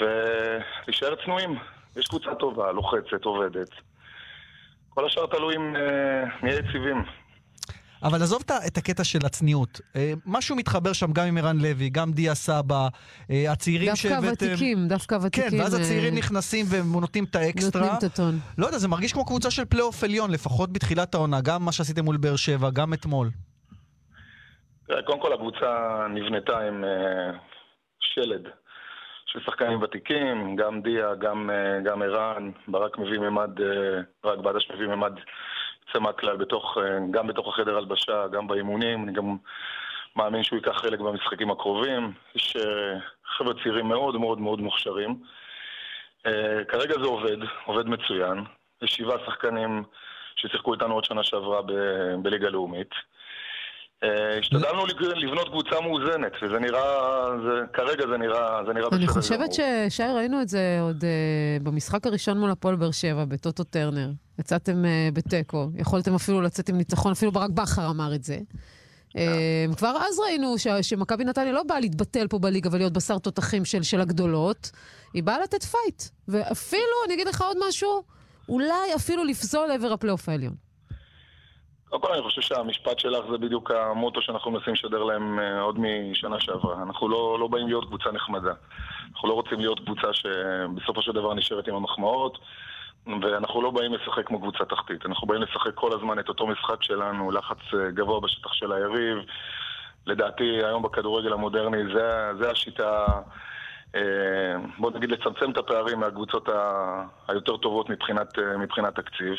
[0.00, 1.58] ולהישאר צנועים.
[1.96, 3.70] יש קבוצה טובה, לוחצת, עובדת.
[4.88, 7.04] כל השאר תלוי אם אה, נהיה יציבים.
[8.02, 9.80] אבל עזוב את הקטע של הצניעות.
[9.96, 12.88] אה, משהו מתחבר שם גם עם ערן לוי, גם דיה סבא,
[13.30, 14.26] אה, הצעירים דווקא שהבאתם...
[14.26, 15.50] הוותיקים, דווקא הוותיקים.
[15.50, 17.82] כן, ואז אה, הצעירים נכנסים ונותנים את האקסטרה.
[17.82, 18.34] נותנים את הטון.
[18.58, 22.04] לא יודע, זה מרגיש כמו קבוצה של פלייאוף עליון, לפחות בתחילת העונה, גם מה שעשיתם
[22.04, 23.30] מול באר שבע, גם אתמול.
[25.06, 26.84] קודם כל הקבוצה נבנתה עם
[28.00, 28.48] שלד
[29.26, 31.50] של שחקנים ותיקים, גם דיה, גם,
[31.84, 33.50] גם ערן, ברק מביא ממד,
[34.24, 35.12] ברק בדש מביא ממד
[35.88, 39.36] יוצא מהכלל בתוך, אה, גם בתוך החדר הלבשה, גם באימונים, אני גם
[40.16, 42.12] מאמין שהוא ייקח חלק במשחקים הקרובים.
[42.34, 42.98] יש אה,
[43.36, 45.16] חבר'ה צעירים מאוד מאוד מאוד מוכשרים.
[46.26, 48.44] אה, כרגע זה עובד, עובד מצוין.
[48.82, 49.84] יש שבעה שחקנים
[50.36, 52.90] ששיחקו איתנו עוד שנה שעברה ב- בליגה לאומית.
[54.38, 59.38] השתדלנו לבנות קבוצה מאוזנת, וזה נראה, זה, כרגע זה נראה, זה נראה אני בסדר חושבת
[59.38, 59.88] גמור.
[59.88, 64.08] ששי, ראינו את זה עוד אה, במשחק הראשון מול הפועל באר שבע, בטוטו טרנר.
[64.38, 68.38] יצאתם אה, בתיקו, יכולתם אפילו לצאת עם ניצחון, אפילו ברק בכר אמר את זה.
[69.08, 73.64] אה, כבר אז ראינו ש- שמכבי נתניה לא באה להתבטל פה בליגה ולהיות בשר תותחים
[73.64, 74.70] של, של הגדולות,
[75.14, 76.02] היא באה לתת פייט.
[76.28, 78.02] ואפילו, אני אגיד לך עוד משהו,
[78.48, 80.54] אולי אפילו לפסול לעבר הפלייאוף העליון.
[81.88, 85.78] קודם כל אני חושב שהמשפט שלך זה בדיוק המוטו שאנחנו מנסים לשדר להם אה, עוד
[85.78, 86.82] משנה שעברה.
[86.82, 88.52] אנחנו לא, לא באים להיות קבוצה נחמדה.
[89.12, 92.38] אנחנו לא רוצים להיות קבוצה שבסופו של דבר נשארת עם המחמאות,
[93.22, 95.06] ואנחנו לא באים לשחק כמו קבוצה תחתית.
[95.06, 99.18] אנחנו באים לשחק כל הזמן את אותו משחק שלנו, לחץ אה, גבוה בשטח של היריב.
[100.06, 103.04] לדעתי היום בכדורגל המודרני זה, זה השיטה,
[103.94, 104.00] אה,
[104.78, 109.34] בוא נגיד לצמצם את הפערים מהקבוצות ה- היותר טובות מבחינת, אה, מבחינת תקציב.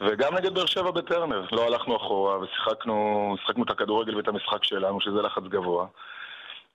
[0.00, 5.00] וגם נגד באר שבע בטרנר, לא הלכנו אחורה ושיחקנו שיחקנו את הכדורגל ואת המשחק שלנו,
[5.00, 5.86] שזה לחץ גבוה.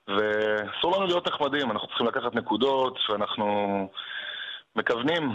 [0.08, 3.88] ואסור לנו להיות נחמדים, אנחנו צריכים לקחת נקודות, ואנחנו
[4.76, 5.32] מכוונים,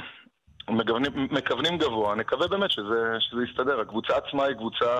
[0.70, 2.14] מכוונים, מכוונים גבוה.
[2.14, 3.80] נקווה באמת שזה, שזה יסתדר.
[3.80, 4.96] הקבוצה עצמה היא קבוצה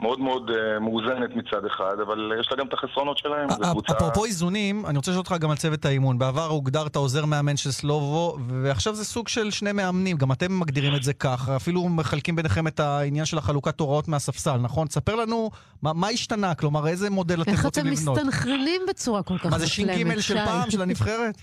[0.00, 3.48] מאוד מאוד אה, מאוזנת מצד אחד, אבל יש לה גם את החסרונות שלהם.
[3.48, 3.92] קבוצה...
[3.92, 6.18] אפרופו איזונים, אני רוצה לשאול אותך גם על צוות האימון.
[6.18, 10.94] בעבר הוגדרת עוזר מאמן של סלובו, ועכשיו זה סוג של שני מאמנים, גם אתם מגדירים
[10.94, 14.86] את זה כך, אפילו מחלקים ביניכם את העניין של החלוקת הוראות מהספסל, נכון?
[14.86, 15.50] תספר לנו
[15.82, 18.18] מה, מה השתנה, כלומר איזה מודל אתם איך רוצים אתם לבנות.
[18.18, 20.34] מסתנכרנים בצורה כל כך מה זה ש"ג של?
[20.44, 21.42] פעם, של הנבחרת?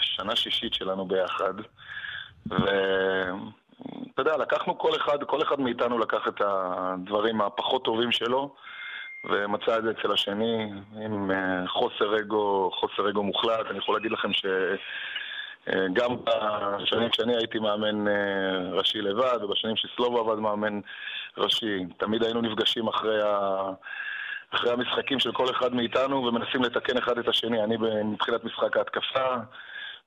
[0.00, 1.54] שנה שישית שלנו ביחד.
[2.46, 8.54] ואתה יודע, לקחנו כל אחד, כל אחד מאיתנו לקח את הדברים הפחות טובים שלו,
[9.24, 10.72] ומצא את זה אצל השני
[11.04, 13.66] עם אה, חוסר אגו, חוסר אגו מוחלט.
[13.70, 14.46] אני יכול להגיד לכם ש...
[15.72, 20.80] אה, גם בשנים שאני הייתי מאמן אה, ראשי לבד, ובשנים שסלובו עבד מאמן
[21.38, 23.60] ראשי, תמיד היינו נפגשים אחרי, ה...
[24.50, 27.64] אחרי המשחקים של כל אחד מאיתנו ומנסים לתקן אחד את השני.
[27.64, 29.34] אני מבחינת משחק ההתקפה,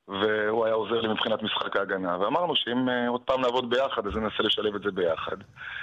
[0.08, 2.18] והוא היה עוזר לי מבחינת משחק ההגנה.
[2.20, 5.38] ואמרנו שאם אה, עוד פעם נעבוד ביחד, אז ננסה לשלב את זה ביחד.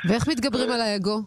[0.09, 1.23] ואיך מתגברים על האגו?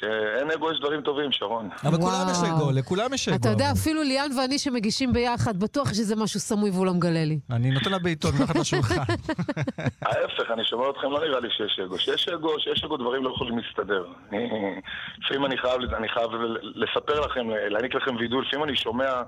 [0.00, 1.68] שאין אגו יש דברים טובים, שרון.
[1.84, 2.26] אבל כולם.
[2.30, 3.36] יש אגו, לכולם יש אגו.
[3.36, 3.72] אתה יודע.
[3.72, 7.38] אפילו ליאן ואני שמגישים ביחד, בטוח שזה משהו סמוי והוא לא מגלה לי.
[7.50, 8.94] אני נותן לה בעיתון מתחת לשולחן.
[10.06, 11.98] ההפך, אני שומע אתכם, לא נראה לי שיש אגו.
[11.98, 14.04] שיש אגו, שיש אגו, דברים לא יכולים להסתדר.
[15.18, 16.30] לפעמים אני חייב,
[16.62, 19.22] לספר לכם, להעניק לכם וידוי, לפעמים אני שומע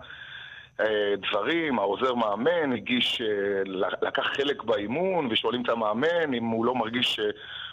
[1.17, 3.63] דברים, העוזר מאמן הגיש, אה,
[4.03, 7.25] לקח חלק באימון, ושואלים את המאמן אם הוא לא מרגיש אה,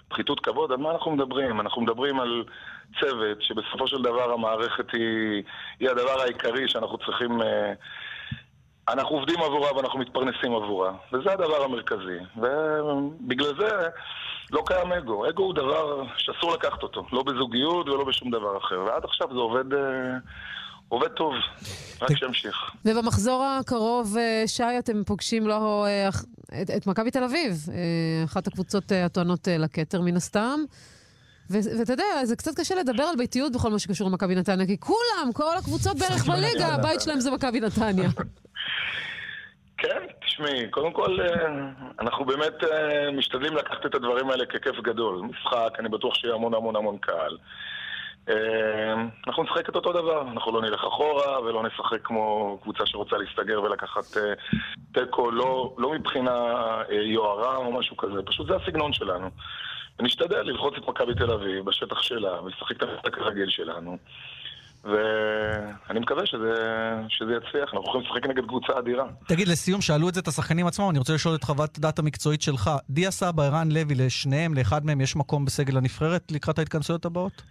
[0.10, 1.60] פחיתות כבוד, על מה אנחנו מדברים?
[1.60, 2.44] אנחנו מדברים על
[3.00, 5.44] צוות שבסופו של דבר המערכת היא,
[5.80, 7.42] היא הדבר העיקרי שאנחנו צריכים...
[7.42, 7.74] אה,
[8.90, 12.20] אנחנו עובדים עבורה ואנחנו מתפרנסים עבורה, וזה הדבר המרכזי.
[12.38, 13.88] ובגלל זה
[14.52, 15.30] לא קיים אגו.
[15.30, 18.80] אגו הוא דבר שאסור לקחת אותו, לא בזוגיות ולא בשום דבר אחר.
[18.80, 19.80] ועד עכשיו זה עובד, אה,
[20.90, 21.34] עובד טוב,
[22.02, 22.72] רק שימשיך.
[22.86, 25.86] ובמחזור הקרוב, אה, שי, אתם פוגשים לא,
[26.62, 30.60] את, את מכבי תל אביב, אה, אחת הקבוצות הטוענות לכתר מן הסתם.
[31.50, 35.34] ואתה יודע, זה קצת קשה לדבר על ביתיות בכל מה שקשור למכבי נתניה, כי כולם,
[35.34, 38.10] כל הקבוצות בערך בליגה, הבית שלהם זה מכבי נתניה.
[39.82, 41.18] כן, תשמעי, קודם כל,
[42.00, 42.54] אנחנו באמת
[43.18, 45.22] משתדלים לקחת את הדברים האלה ככיף גדול.
[45.22, 47.38] משחק, אני בטוח שיהיה המון המון המון קהל.
[48.30, 48.94] אה,
[49.28, 53.62] אנחנו נשחק את אותו דבר, אנחנו לא נלך אחורה ולא נשחק כמו קבוצה שרוצה להסתגר
[53.62, 54.34] ולקחת אה,
[54.94, 56.32] תיקו, לא, לא מבחינה
[56.92, 59.30] אה, יוהרה או משהו כזה, פשוט זה הסגנון שלנו.
[60.00, 63.98] ונשתדל ללחוץ את מכבי תל אביב בשטח שלה ולשחק את המשחק הרגיל שלנו.
[64.84, 66.54] ואני מקווה שזה,
[67.10, 69.06] שזה יצליח, אנחנו יכולים לשחק נגד קבוצה אדירה.
[69.28, 72.42] תגיד, לסיום, שאלו את זה את השחקנים עצמם, אני רוצה לשאול את חוות הדעת המקצועית
[72.42, 72.70] שלך.
[72.90, 77.42] דיה סבא, ערן לוי, לשניהם, לאחד מהם יש מקום בסגל הנבחרת לקראת ההתכנסויות הבאות?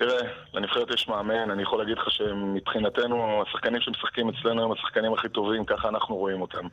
[0.00, 5.28] תראה, לנבחרת יש מאמן, אני יכול להגיד לך שמבחינתנו, השחקנים שמשחקים אצלנו הם השחקנים הכי
[5.28, 6.66] טובים, ככה אנחנו רואים אותם.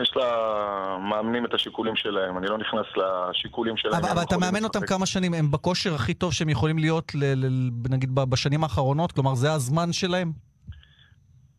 [0.00, 3.94] יש למאמנים את השיקולים שלהם, אני לא נכנס לשיקולים שלהם.
[3.94, 4.96] אבל, אבל אתה מאמן אותם לשחק.
[4.96, 9.12] כמה שנים, הם בכושר הכי טוב שהם יכולים להיות, ל, ל, נגיד, בשנים האחרונות?
[9.12, 10.32] כלומר, זה הזמן שלהם?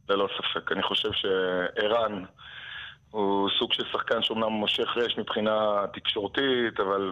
[0.09, 0.71] ללא ספק.
[0.71, 2.23] אני חושב שערן
[3.11, 7.11] הוא סוג של שחקן שאומנם מושך רש מבחינה תקשורתית, אבל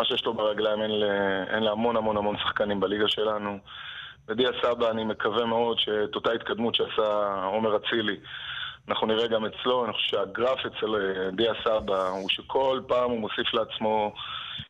[0.00, 3.58] מה שיש לו ברגליים אין, ל- אין להמון המון המון שחקנים בליגה שלנו.
[4.28, 8.16] ודיה סבא, אני מקווה מאוד שאת אותה התקדמות שעשה עומר אצילי,
[8.88, 9.84] אנחנו נראה גם אצלו.
[9.84, 14.12] אני חושב שהגרף אצל אה, דיה סבא הוא שכל פעם הוא מוסיף לעצמו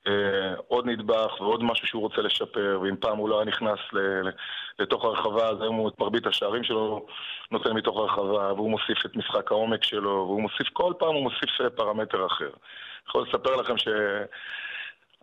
[0.06, 4.28] אה, עוד נדבך ועוד משהו שהוא רוצה לשפר, ואם פעם הוא לא היה נכנס ל-
[4.28, 4.32] ל-
[4.78, 7.06] לתוך הרחבה, אז היום הוא את מרבית השערים שלו
[7.50, 11.60] נותן מתוך הרחבה, והוא מוסיף את משחק העומק שלו, והוא מוסיף, כל פעם הוא מוסיף
[11.60, 12.44] אה, פרמטר אחר.
[12.44, 13.88] אני יכול לספר לכם ש...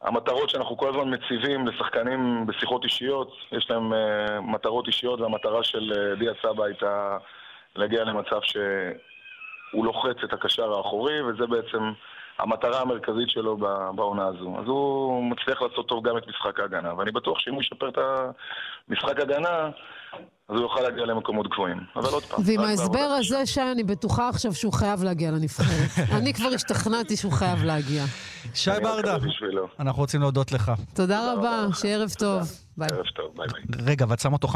[0.01, 5.91] המטרות שאנחנו כל הזמן מציבים לשחקנים בשיחות אישיות, יש להם uh, מטרות אישיות, והמטרה של
[5.91, 7.17] uh, דיה סבא הייתה
[7.75, 11.91] להגיע למצב שהוא לוחץ את הקשר האחורי, וזה בעצם
[12.39, 13.57] המטרה המרכזית שלו
[13.95, 14.55] בעונה הזו.
[14.59, 17.97] אז הוא מצליח לעשות טוב גם את משחק ההגנה, ואני בטוח שאם הוא ישפר את
[18.89, 19.69] המשחק הגנה,
[20.49, 21.77] אז הוא יוכל להגיע למקומות גבוהים.
[21.95, 22.41] אבל עוד פעם...
[22.45, 25.89] ועם ההסבר הזה, שי, אני בטוחה עכשיו שהוא חייב להגיע לנבחרת.
[26.17, 28.05] אני כבר השתכנעתי שהוא חייב להגיע.
[28.53, 29.17] שי אני ברדה.
[29.79, 30.71] אנחנו רוצים להודות לך.
[30.93, 32.51] תודה רבה, שיהיה ערב טוב.
[32.77, 32.87] ביי.
[32.91, 33.85] ערב טוב, ביי ביי.
[33.85, 34.51] רגע, ואת שם אותו 50-50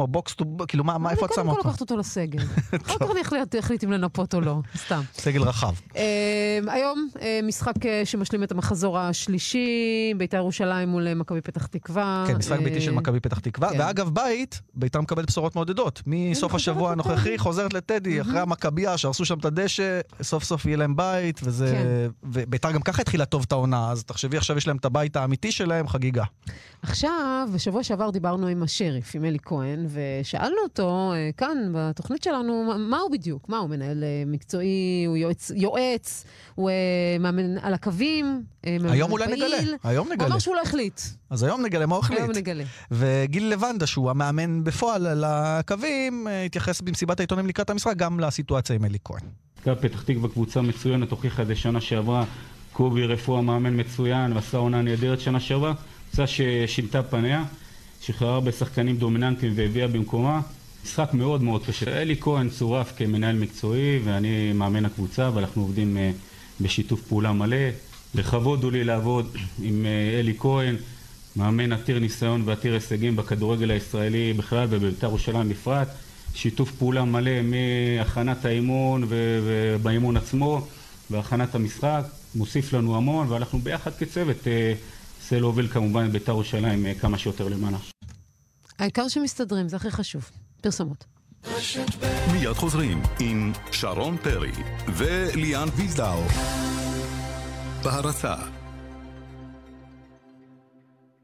[0.00, 0.44] או box to...
[0.68, 1.68] כאילו, מה, מה איפה את קודם שמה כל אותו?
[1.68, 2.42] לקחת אותו לסגל.
[2.86, 3.20] אחר כך אני
[3.60, 5.00] אחליט- אם לנפות או לא, סתם.
[5.12, 5.72] סגל רחב.
[5.96, 9.68] אה, היום אה, משחק אה, שמשלים את המחזור השלישי,
[10.16, 12.24] בית"ר ירושלים מול אה, מכבי פתח תקווה.
[12.28, 13.70] כן, משחק ביתי של מכבי פתח תקווה.
[13.70, 13.80] כן.
[13.80, 16.02] ואגב, בית, ביתר מקבלת בשורות מעודדות.
[16.06, 20.96] מסוף השבוע הנוכחי חוזרת לטדי, אחרי המכבייה שהרסו שם את הדשא, סוף סוף יהיה להם
[20.96, 21.66] בית, וזה...
[21.66, 22.10] כן.
[22.32, 25.52] וביתר גם ככה התחילה טוב את העונה, אז תחשבי עכשיו יש להם את הבית האמיתי
[25.52, 26.24] שלהם, חגיגה.
[26.82, 32.72] עכשיו, בשבוע שעבר דיברנו עם השריף, עם אלי כהן, ושאלנו אותו אה, כאן בתוכנית שלנו,
[32.78, 33.48] מה- הוא בדיוק?
[33.48, 34.68] מה הוא מנהל אה, מקצועי,
[35.06, 36.74] הוא יועץ, יועץ הוא אה,
[37.20, 39.44] מאמן על הקווים, מאמן היום אולי פעיל.
[39.44, 40.26] נגלה, היום הוא נגלה.
[40.28, 41.00] אמר שהוא לא החליט.
[41.30, 42.20] אז היום נגלה מה הוא החליט.
[42.20, 42.64] היום נגלה.
[42.90, 48.76] וגיל לבנדה, שהוא המאמן בפועל על הקווים, אה, התייחס במסיבת העיתונים לקראת המשחק גם לסיטואציה
[48.76, 49.20] עם אלי כהן.
[49.60, 52.24] מכבי פתח תקווה קבוצה מצוינת, הוכיחה את זה שנה שעברה.
[52.72, 55.74] קובי רפואה מאמן מצוין, ועשה עונה נהדרת שנה שעברה.
[56.08, 57.44] קבוצה ששינתה פניה,
[58.00, 60.40] שחררה בשחקנים דומיננטיים והביאה במקומה.
[60.84, 62.02] משחק מאוד מאוד קשה.
[62.02, 66.10] אלי כהן צורף כמנהל מקצועי, ואני מאמן הקבוצה, ואנחנו עובדים אה,
[66.60, 67.56] בשיתוף פעולה מלא.
[68.14, 70.76] לכבוד הוא לי לעבוד עם אה, אלי כהן,
[71.36, 75.88] מאמן עתיר ניסיון ועתיר הישגים בכדורגל הישראלי בכלל ובבית"ר ירושלים בפרט.
[76.34, 80.66] שיתוף פעולה מלא מהכנת האימון ובאימון עצמו
[81.10, 84.74] והכנת המשחק, מוסיף לנו המון ואנחנו ביחד כצוות אה,
[85.24, 87.78] ננסה להוביל כמובן את בית"ר ירושלים אה, כמה שיותר למעלה.
[88.78, 90.30] העיקר שמסתדרים, זה הכי חשוב.
[90.60, 91.04] פרסומות.
[92.32, 94.52] מיד חוזרים עם שרון פרי
[94.96, 96.22] וליאן ויזדאו.
[97.82, 98.34] בהרצה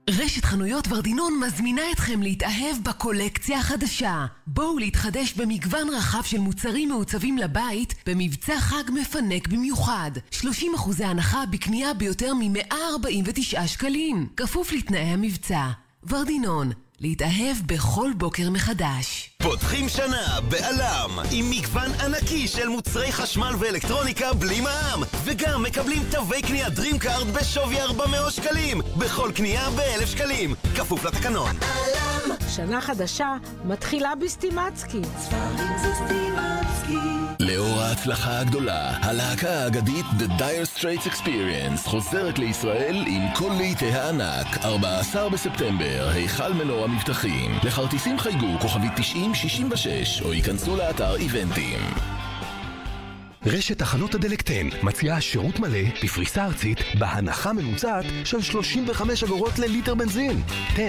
[0.09, 4.27] רשת חנויות ורדינון מזמינה אתכם להתאהב בקולקציה החדשה.
[4.47, 10.11] בואו להתחדש במגוון רחב של מוצרים מעוצבים לבית במבצע חג מפנק במיוחד.
[10.33, 10.45] 30%
[11.05, 14.29] הנחה בקנייה ביותר מ-149 שקלים.
[14.37, 15.71] כפוף לתנאי המבצע.
[16.09, 19.31] ורדינון, להתאהב בכל בוקר מחדש.
[19.43, 25.03] פותחים שנה בעלם עם מגוון ענקי של מוצרי חשמל ואלקטרוניקה בלי מע"מ.
[25.25, 28.81] וגם מקבלים תווי קנייה DreamCard בשווי 400 שקלים.
[28.99, 30.55] בכל קנייה ב-1,000 שקלים.
[30.77, 31.57] כפוף לתקנון.
[31.61, 35.01] עלם שנה חדשה מתחילה בסטימצקי.
[35.19, 36.70] ספרים זה סטימצקי
[37.61, 44.47] לאור ההצלחה הגדולה, הלהקה האגדית The Dire Straits Experience חוזרת לישראל עם כל לעיתי הענק,
[44.65, 47.59] 14 בספטמבר, היכל מנור המבטחים.
[47.65, 51.81] לכרטיסים חייגו כוכבית 9066 או ייכנסו לאתר איבנטים.
[53.47, 59.95] רשת תחנות הדלק 10 מציעה שירות מלא בפריסה ארצית בהנחה ממוצעת של 35 אגורות לליטר
[59.95, 60.43] בנזין.
[60.73, 60.83] 10,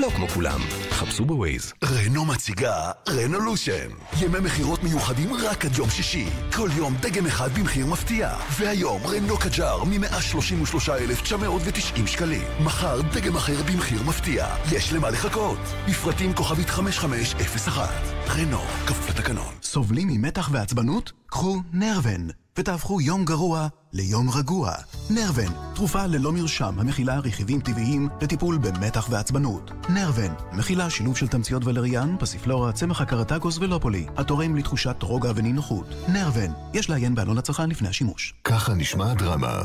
[0.00, 0.60] לא כמו כולם.
[0.90, 1.72] חפשו בווייז.
[1.84, 3.88] רנו מציגה רנולושן.
[4.20, 6.26] ימי מכירות מיוחדים רק עד יום שישי.
[6.52, 8.34] כל יום דגם אחד במחיר מפתיע.
[8.58, 12.42] והיום רנו קג'אר מ-133,990 שקלים.
[12.64, 14.46] מחר דגם אחר במחיר מפתיע.
[14.72, 15.58] יש למה לחכות.
[15.88, 17.88] בפרטים כוכבית 5501.
[18.28, 19.54] רנו, כפוף לתקנון.
[19.62, 21.12] סובלים ממתח ועצבנות?
[21.26, 22.28] קחו נרוון,
[22.58, 24.72] ותהפכו יום גרוע ליום רגוע.
[25.10, 29.70] נרוון, תרופה ללא מרשם המכילה רכיבים טבעיים לטיפול במתח ועצבנות.
[29.88, 35.86] נרוון, מכילה שילוב של תמציות ולריאן, פסיפלורה, צמח הקרטגוס ולופולי, התורם לתחושת רוגע ונינוחות.
[36.08, 38.34] נרוון, יש לעיין בעלון הצרכן לפני השימוש.
[38.44, 39.62] ככה נשמעת דרמה.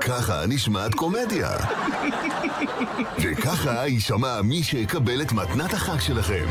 [0.00, 1.50] ככה נשמעת קומדיה.
[3.22, 6.46] וככה יישמע מי שיקבל את מתנת החג שלכם.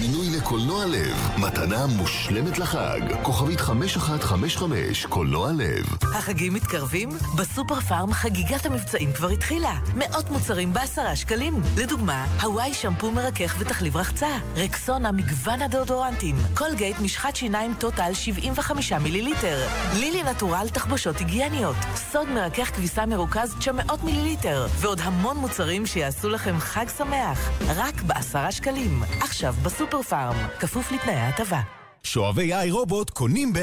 [0.00, 3.00] מינוי לקולנוע לב, מתנה מושלמת לחג.
[3.22, 5.86] כוכבית 5155, קולנוע לב.
[6.14, 7.08] החגים מתקרבים?
[7.36, 9.72] בסופר פארם חגיגת המבצעים כבר התחילה.
[9.94, 11.60] מאות מוצרים בעשרה שקלים.
[11.76, 14.28] לדוגמה, הוואי שמפו מרכך ותחליב רחצה.
[14.56, 16.36] רקסונה מגוון הדאודורנטים.
[16.54, 19.68] קולגייט משחת שיניים טוטל 75 מיליליטר.
[19.94, 21.76] לילי נטורל תחבושות היגייניות.
[21.94, 24.66] סוד מרכך כביסה מרוכז 900 מיליליטר.
[24.80, 27.50] ועוד המון מוצרים שיעשו לכם חג שמח.
[27.76, 29.02] רק בעשרה שקלים.
[29.20, 31.60] עכשיו בסופר סופר פארם, כפוף לתנאי ההטבה.
[32.02, 33.58] שואבי איי רובוט קונים ב...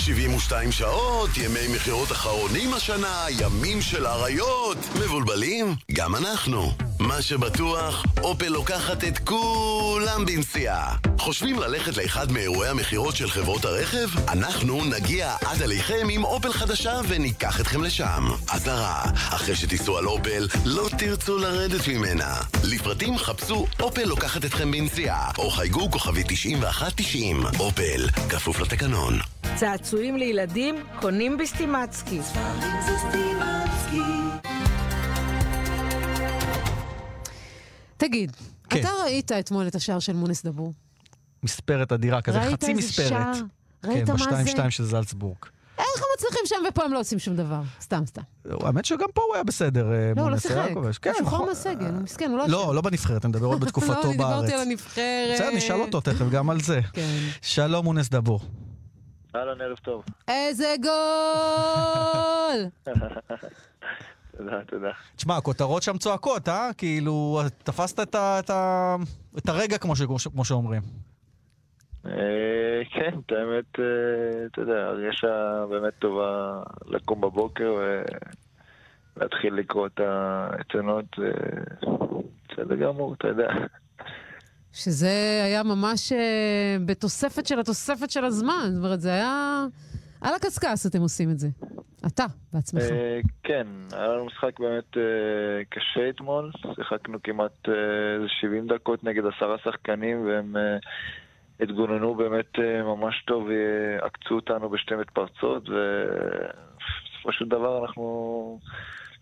[0.00, 4.78] 72 שעות, ימי מכירות אחרונים השנה, ימים של אריות.
[4.94, 5.74] מבולבלים?
[5.92, 6.72] גם אנחנו.
[6.98, 10.96] מה שבטוח, אופל לוקחת את כולם בנסיעה.
[11.18, 14.08] חושבים ללכת לאחד מאירועי המכירות של חברות הרכב?
[14.28, 18.24] אנחנו נגיע עד אליכם עם אופל חדשה וניקח אתכם לשם.
[18.50, 22.34] אזהרה, אחרי שתיסעו על אופל, לא תרצו לרדת ממנה.
[22.64, 27.42] לפרטים חפשו אופל לוקחת אתכם בנסיעה, או חייגו כוכבי 9190.
[27.58, 29.18] אופל, כפוף לתקנון.
[29.56, 32.20] צעצועים לילדים קונים בסטימצקי.
[37.96, 38.36] תגיד,
[38.70, 38.80] כן.
[38.80, 40.72] אתה ראית אתמול את השער של מונס דבור?
[41.42, 43.08] מספרת אדירה כזה, ראית חצי איזה מספרת.
[43.08, 43.32] שער?
[43.84, 44.24] ראית כן, מה זה?
[44.24, 45.36] בשתיים שתיים של זלצבורג.
[45.78, 47.60] איך הם מצליחים שם ופה הם לא עושים שום דבר?
[47.82, 48.22] סתם, סתם.
[48.50, 50.54] האמת שגם פה הוא היה בסדר, אה, לא, הוא לא שיחק.
[50.54, 51.48] כן, הוא שוחרר נכון.
[51.48, 52.48] מהסגל, הוא מסכן, הוא לא...
[52.48, 54.34] לא, לא בנבחרת, אני מדבר עוד בתקופתו לא, אני בארץ.
[54.34, 55.34] דיברתי על הנבחרת.
[55.34, 56.80] בסדר, נשאל אותו תכף גם על זה.
[56.92, 57.08] כן.
[57.42, 58.40] שלום מונס דבור.
[59.34, 60.04] אהלן, ערב טוב.
[60.28, 60.90] איזה גול!
[64.36, 64.90] תודה, תודה.
[65.16, 66.70] תשמע, הכותרות שם צועקות, אה?
[66.78, 68.96] כאילו, תפסת את, ה, את, ה,
[69.38, 70.02] את הרגע, כמו, ש,
[70.32, 70.82] כמו שאומרים.
[72.06, 77.74] אה, כן, את האמת, אה, אתה יודע, הרגשה באמת טובה לקום בבוקר
[79.16, 81.04] ולהתחיל לקרוא את העיתונות.
[81.18, 81.88] אה,
[82.48, 83.48] בסדר גמור, אתה יודע.
[84.72, 88.70] שזה היה ממש אה, בתוספת של התוספת של הזמן.
[88.72, 89.64] זאת אומרת, זה היה...
[90.20, 91.48] על הקשקש אתם עושים את זה.
[92.06, 92.82] אתה בעצמך.
[92.82, 96.50] אה, כן, היה לנו משחק באמת אה, קשה אתמול.
[96.74, 97.74] שיחקנו כמעט אה,
[98.14, 100.56] איזה 70 דקות נגד עשרה שחקנים, והם
[101.60, 108.58] התגוננו באמת ממש טוב, ועקצו אותנו בשתי מתפרצות, ובסופו של דבר אנחנו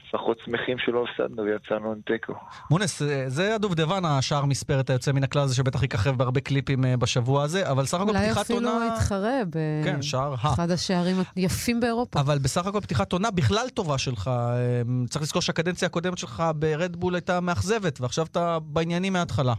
[0.09, 2.33] לפחות שמחים שלא הפסדנו ויצאנו עם תיקו.
[2.71, 6.97] מונס, אה, זה הדובדבן, השער מספרת היוצא מן הכלל הזה, שבטח יככב בהרבה קליפים אה,
[6.97, 8.77] בשבוע הזה, אבל סך הכל אולי פתיחת עונה...
[8.77, 9.41] אפילו יתחרה
[9.85, 10.37] כן, שער ה.
[10.37, 12.21] באחד השערים היפים באירופה.
[12.21, 14.29] אבל בסך הכל פתיחת עונה בכלל טובה שלך.
[14.29, 19.55] אה, צריך לזכור שהקדנציה הקודמת שלך ברדבול הייתה מאכזבת, ועכשיו אתה בעניינים מההתחלה.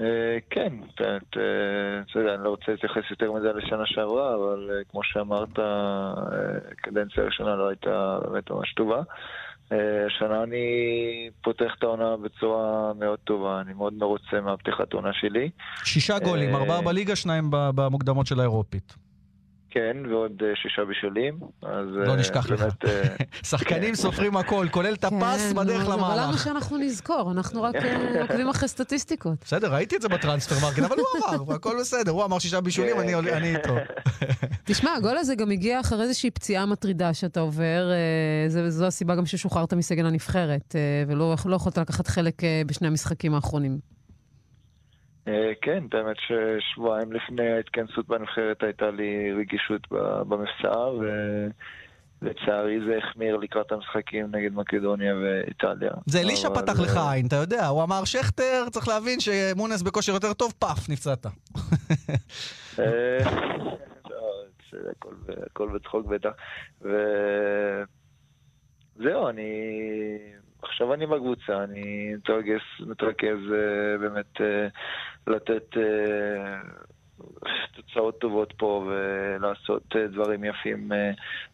[0.00, 0.72] אה, כן,
[2.16, 6.12] אני לא רוצה להתייחס יותר מדי לשנה שעברה, אבל אה, כמו שאמרת, אה,
[6.72, 9.02] הקדנציה הראשונה לא הייתה באמת ממש טובה.
[10.06, 10.64] השנה אני
[11.42, 15.50] פותח את העונה בצורה מאוד טובה, אני מאוד מרוצה מהפתיחת העונה שלי.
[15.84, 19.09] שישה גולים, ארבעה בליגה, שניים במוקדמות של האירופית.
[19.70, 21.34] כן, ועוד אה, שישה בישולים.
[21.62, 22.62] אז לא אה, נשכח לך.
[22.62, 23.02] אה,
[23.50, 26.44] שחקנים סופרים הכל, כולל את הפס כן, בדרך נו, אבל למה למהלך.
[26.44, 27.30] שאנחנו נזכור?
[27.32, 27.74] אנחנו רק
[28.22, 29.38] עוקבים אחרי סטטיסטיקות.
[29.44, 32.10] בסדר, ראיתי את זה ב Transfermarkt, אבל הוא אמר, והכל בסדר.
[32.12, 33.34] הוא אמר שישה בישולים, כן, אני כן.
[33.36, 33.74] אני איתו.
[34.64, 37.90] תשמע, הגול הזה גם הגיע אחרי איזושהי פציעה מטרידה שאתה עובר,
[38.48, 40.74] זה- זו הסיבה גם ששוחררת מסגל הנבחרת,
[41.06, 42.34] ולא לא יכולת לקחת חלק
[42.66, 43.78] בשני המשחקים האחרונים.
[45.30, 50.78] אה, כן, באמת ששבועיים לפני ההתכנסות בנבחרת הייתה לי רגישות במבצע,
[52.22, 55.90] ולצערי זה החמיר לקראת המשחקים נגד מקדוניה ואיטליה.
[56.06, 59.82] זה אלישע אבל, פתח לך אה, עין, אתה יודע, הוא אמר שכטר, צריך להבין שמונס
[59.82, 61.26] בכושר יותר טוב, פאף, נפצעת.
[62.78, 63.18] אה,
[64.10, 64.44] לא,
[64.90, 65.14] הכל
[65.46, 66.30] הכל בצחוק בטח.
[66.80, 66.98] וזהו,
[69.28, 69.42] אני...
[70.62, 74.68] עכשיו אני בקבוצה, אני מתרגז, מתרכז אה, באמת אה,
[75.26, 76.60] לתת אה,
[77.72, 80.92] תוצאות טובות פה ולעשות דברים יפים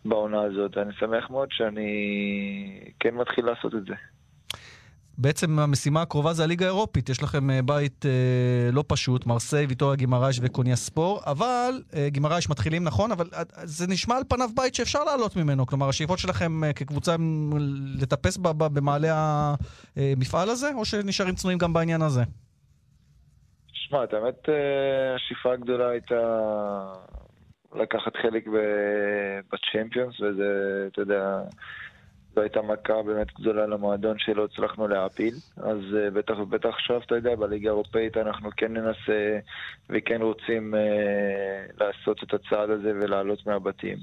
[0.04, 0.78] בעונה הזאת.
[0.78, 3.94] אני שמח מאוד שאני כן מתחיל לעשות את זה.
[5.18, 7.08] בעצם המשימה הקרובה זה הליגה האירופית.
[7.08, 12.50] יש לכם אה, בית אה, לא פשוט, מרסיי, ויטוריה גימרייש וקוניה ספור, אבל אה, גימרייש
[12.50, 15.66] מתחילים נכון, אבל אה, זה נשמע על פניו בית שאפשר לעלות ממנו.
[15.66, 17.50] כלומר, השאיפות שלכם אה, כקבוצה הם
[18.02, 19.54] לטפס במעלה
[19.96, 22.22] המפעל הזה, או שנשארים צנועים גם בעניין הזה?
[23.72, 26.14] שמע, את האמת, אה, השאיפה הגדולה הייתה
[27.74, 28.46] לקחת חלק
[29.52, 30.50] בצ'מפיונס, וזה,
[30.92, 31.40] אתה יודע,
[32.36, 35.34] זו הייתה מכה באמת גדולה למועדון שלא הצלחנו להעפיל.
[35.56, 39.38] אז אה, בטח ובטח עכשיו, אתה יודע, בליגה האירופאית אנחנו כן ננסה
[39.90, 43.98] וכן רוצים אה, לעשות את הצעד הזה ולעלות מהבתים.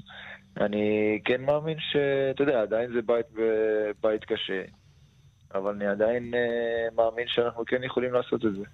[0.60, 3.26] אני כן מאמין שאתה יודע, עדיין זה בית,
[4.02, 4.62] בית קשה,
[5.54, 8.64] אבל אני עדיין אה, מאמין שאנחנו כן יכולים לעשות את זה.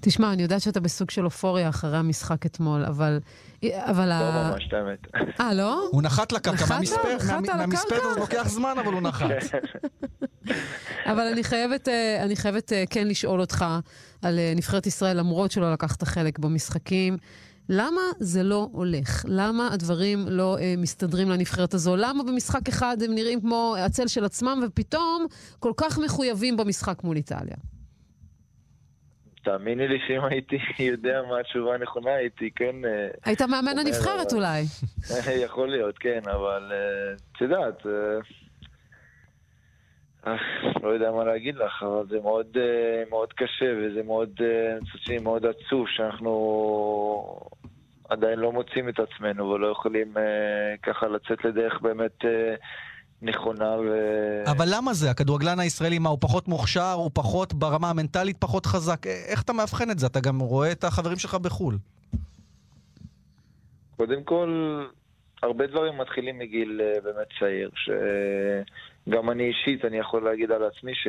[0.00, 3.18] תשמע, אני יודעת שאתה בסוג של אופוריה אחרי המשחק אתמול, אבל...
[3.64, 4.98] אבל לא ה- ממש, את האמת.
[5.40, 5.88] אה, לא?
[5.92, 6.70] הוא נחת לקרקע נחת?
[6.74, 7.96] מהמספר, נחת מה- על מהמספר?
[8.14, 9.26] זה לוקח זמן, אבל הוא נחת.
[11.12, 13.64] אבל אני חייבת, אה, אני חייבת אה, כן לשאול אותך
[14.22, 17.16] על אה, נבחרת ישראל, למרות שלא לקחת חלק במשחקים.
[17.68, 19.24] למה זה לא הולך?
[19.28, 21.96] למה הדברים לא אה, מסתדרים לנבחרת הזו?
[21.96, 25.26] למה במשחק אחד הם נראים כמו הצל של עצמם, ופתאום
[25.58, 27.56] כל כך מחויבים במשחק מול איטליה?
[29.46, 30.58] תאמיני לי שאם הייתי
[30.92, 32.84] יודע מה התשובה הנכונה, הייתי כן...
[32.84, 34.62] אה, היית מאמן הנבחרת אולי.
[35.46, 38.18] יכול להיות, כן, אבל אה, את יודעת, אה,
[40.82, 42.56] לא יודע מה להגיד לך, אבל זה מאוד,
[43.10, 44.40] מאוד קשה וזה מאוד,
[44.90, 46.30] חושב שזה מאוד עצוב שאנחנו
[48.08, 50.14] עדיין לא מוצאים את עצמנו ולא יכולים
[50.82, 52.24] ככה לצאת לדרך באמת
[53.22, 53.90] נכונה ו...
[54.46, 55.10] אבל למה זה?
[55.10, 59.06] הכדורגלן הישראלי, מה, הוא פחות מוכשר, הוא פחות ברמה המנטלית פחות חזק?
[59.06, 60.06] אה, איך אתה מאבחן את זה?
[60.06, 61.78] אתה גם רואה את החברים שלך בחו"ל.
[63.96, 64.82] קודם כל,
[65.42, 70.94] הרבה דברים מתחילים מגיל אה, באמת צעיר, שגם אני אישית, אני יכול להגיד על עצמי
[70.94, 71.08] ש...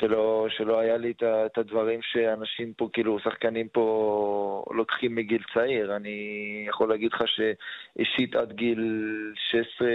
[0.00, 5.96] שלא, שלא היה לי את, את הדברים שאנשים פה, כאילו, שחקנים פה לוקחים מגיל צעיר.
[5.96, 9.88] אני יכול להגיד לך שאישית עד גיל 16,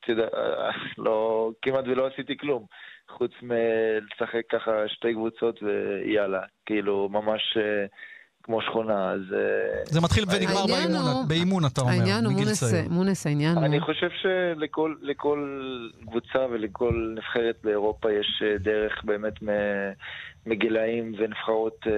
[0.00, 0.28] אתה יודע,
[0.98, 2.66] לא, כמעט ולא עשיתי כלום.
[3.08, 7.86] חוץ מלשחק ככה שתי קבוצות ויאללה, כאילו, ממש אה,
[8.42, 9.20] כמו שכונה, אז...
[9.34, 9.38] אה,
[9.84, 12.88] זה מתחיל ונגמר באימון, הוא- באימון, אתה אומר, העניין הוא, מגיל מונס, צעיר.
[12.90, 13.64] מונס, העניין הוא...
[13.64, 15.58] אני חושב שלכל לכל
[16.06, 19.42] קבוצה ולכל נבחרת באירופה יש אה, דרך באמת
[20.46, 21.92] מגילאים ונבחרות אה,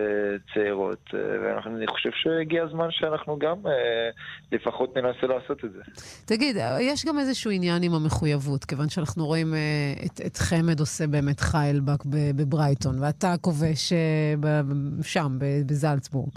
[0.55, 1.11] צעירות.
[1.15, 3.73] אה, ואני חושב שהגיע הזמן שאנחנו גם אה,
[4.53, 5.81] לפחות ננסה לעשות את זה.
[6.25, 9.55] תגיד, יש גם איזשהו עניין עם המחויבות, כיוון שאנחנו רואים
[10.07, 13.93] את, את חמד עושה באמת חיילבק ב- בברייטון, ואתה כובש
[15.03, 16.31] שם, בזלצבורג.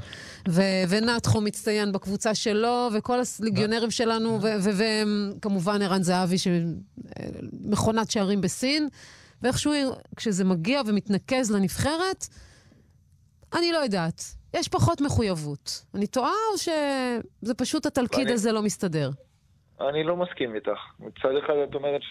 [0.89, 8.89] ונתחו מצטיין בקבוצה שלו, וכל הליגיונרים שלנו, וכמובן ערן זהבי, שמכונת שערים בסין,
[9.41, 9.71] ואיכשהו
[10.15, 12.25] כשזה מגיע ומתנקז לנבחרת,
[13.57, 14.21] אני לא יודעת.
[14.53, 15.85] יש פחות מחויבות.
[15.95, 19.09] אני טועה או שזה פשוט התלכיד הזה לא מסתדר?
[19.81, 20.79] אני לא מסכים איתך.
[20.99, 22.01] מצד אחד את אומרת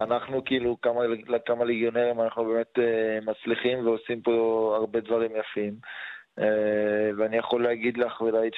[0.00, 1.00] שאנחנו כאילו כמה,
[1.46, 5.74] כמה ליגיונרים אנחנו באמת אה, מצליחים ועושים פה הרבה דברים יפים.
[6.38, 8.52] אה, ואני יכול להגיד לך ולהעיד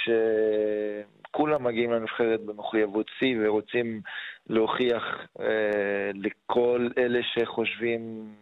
[1.30, 4.00] שכולם מגיעים לנבחרת במחויבות שיא ורוצים
[4.48, 5.02] להוכיח
[5.40, 8.32] אה, לכל אלה שחושבים,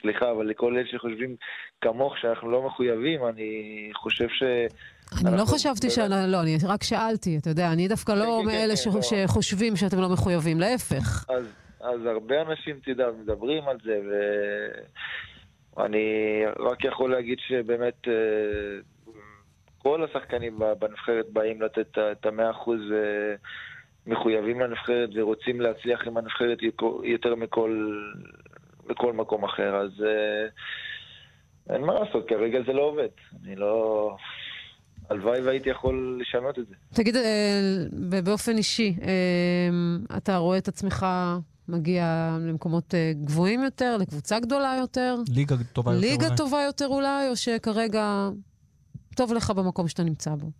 [0.00, 1.36] סליחה, אבל לכל אלה שחושבים
[1.80, 4.42] כמוך שאנחנו לא מחויבים, אני חושב ש...
[5.26, 8.56] אני לא חשבתי שאני, לא, אני רק שאלתי, אתה יודע, אני דווקא לא כן, כן,
[8.56, 9.26] מאלה כן, ש- לא.
[9.26, 11.30] שחושבים שאתם לא מחויבים, להפך.
[11.30, 14.00] אז, אז הרבה אנשים, יודע, מדברים על זה,
[15.76, 16.06] ואני
[16.58, 18.12] רק יכול להגיד שבאמת אה,
[19.78, 22.80] כל השחקנים בנבחרת באים לתת את המאה אחוז
[24.06, 26.58] מחויבים לנבחרת ורוצים להצליח עם הנבחרת
[27.04, 28.00] יותר מכל,
[28.90, 29.90] מכל מקום אחר, אז
[31.70, 33.08] אין מה לעשות, כרגע זה לא עובד.
[33.44, 34.16] אני לא...
[35.10, 36.74] הלוואי והייתי יכול לשנות את זה.
[36.94, 37.16] תגיד,
[38.24, 38.96] באופן אישי,
[40.16, 41.06] אתה רואה את עצמך
[41.68, 42.94] מגיע למקומות
[43.24, 45.16] גבוהים יותר, לקבוצה גדולה יותר?
[45.34, 46.36] ליגה טובה יותר ליגה אולי.
[46.36, 48.28] טובה יותר אולי, או שכרגע
[49.16, 50.50] טוב לך במקום שאתה נמצא בו?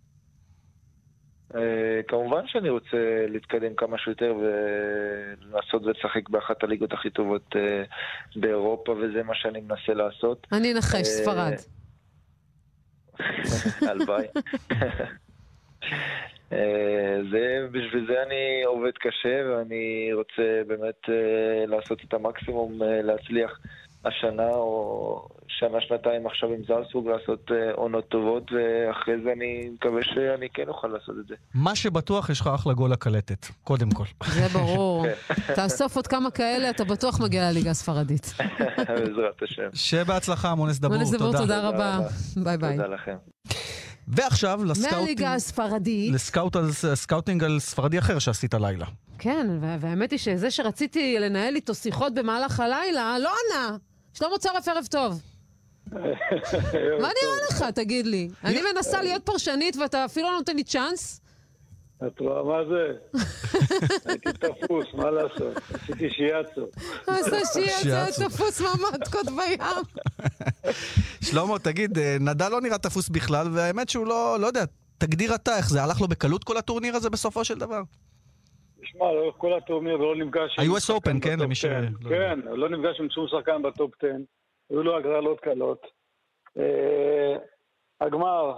[2.07, 7.55] כמובן שאני רוצה להתקדם כמה שיותר ולעשות ולשחק באחת הליגות הכי טובות
[8.35, 10.47] באירופה, וזה מה שאני מנסה לעשות.
[10.51, 11.53] אני אנחש, ספרד.
[13.89, 14.27] הלוואי.
[17.31, 21.09] זה, בשביל זה אני עובד קשה ואני רוצה באמת
[21.67, 23.59] לעשות את המקסימום להצליח
[24.05, 30.47] השנה או שנה, שנתיים עכשיו עם זלסבורג לעשות עונות טובות ואחרי זה אני מקווה שאני
[30.53, 31.35] כן אוכל לעשות את זה.
[31.53, 34.03] מה שבטוח, יש לך אחלה גול לקלטת, קודם כל.
[34.27, 35.05] זה ברור.
[35.55, 38.33] תאסוף עוד כמה כאלה, אתה בטוח מגיע לליגה הספרדית.
[38.77, 39.69] בעזרת השם.
[39.73, 41.99] שיהיה בהצלחה, מואנס דבור, מואנס דבור, תודה רבה.
[42.43, 42.77] ביי ביי.
[42.77, 43.15] תודה לכם.
[44.07, 44.59] ועכשיו
[44.91, 46.13] מהליגה הספרדית.
[46.83, 48.85] לסקאוטינג על ספרדי אחר שעשית לילה.
[49.19, 49.47] כן,
[49.79, 53.77] והאמת היא שזה שרציתי לנהל איתו שיחות במהלך הלילה, לא ענה.
[54.13, 55.21] שלמה צורף, ערב טוב.
[55.91, 55.99] מה
[56.97, 58.29] נראה לך, תגיד לי?
[58.43, 61.21] אני מנסה להיות פרשנית ואתה אפילו לא נותן לי צ'אנס?
[62.07, 63.19] את רואה מה זה?
[64.05, 65.57] הייתי תפוס, מה לעשות?
[65.73, 66.67] עשיתי שיאצו.
[67.07, 69.59] עשה שיאצו, תפוס מהמטקות בים.
[71.21, 74.63] שלמה, תגיד, נדל לא נראה תפוס בכלל, והאמת שהוא לא, לא יודע,
[74.97, 77.81] תגדיר אתה איך זה, הלך לו בקלות כל הטורניר הזה בסופו של דבר?
[78.87, 80.59] תשמע, לאורך כל הטורניר לא נפגש...
[80.59, 81.65] ה-US Open, כן, למי ש...
[82.09, 84.07] כן, לא נפגש עם שום שחקן בטופ 10.
[84.69, 85.87] היו לו הגרלות קלות.
[88.01, 88.53] הגמר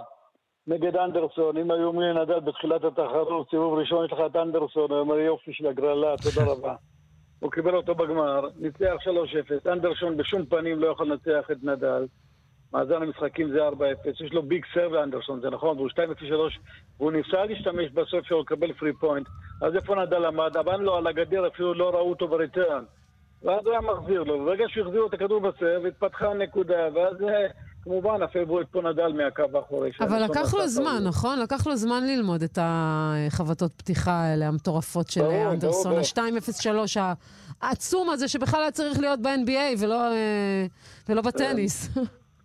[0.66, 5.00] נגד אנדרסון, אם היו אומרים לנדל בתחילת התחרות, סיבוב ראשון יש לך את אנדרסון, הוא
[5.00, 6.74] אומר יופי של הגרלה, תודה רבה.
[7.40, 8.94] הוא קיבל אותו בגמר, ניצח
[9.66, 12.06] 3-0, אנדרסון בשום פנים לא יכול לנצח את נדל.
[12.74, 15.96] מאזן המשחקים זה 4-0, יש לו big serve לאנדרסון, זה נכון, והוא 2-3,
[16.98, 19.26] והוא ניסה להשתמש בסוף שלו לקבל free point.
[19.62, 20.56] אז איפה נדאל עמד?
[20.56, 22.84] עמד לו על הגדר, אפילו לא ראו אותו ב return.
[23.42, 27.16] ואז הוא היה מחזיר לו, וברגע שהחזירו את הכדור ב serve, התפתחה הנקודה, ואז
[27.84, 29.90] כמובן הפעילו את פה נדאל מהקו האחורי.
[30.00, 31.38] אבל לקח לו זמן, נכון?
[31.38, 36.98] לקח לו זמן ללמוד את החבטות פתיחה האלה, המטורפות של אנדרסון, ה-2-0-3
[37.62, 39.84] העצום הזה, שבכלל היה צריך להיות ב-NBA
[41.08, 41.98] ולא בטניס.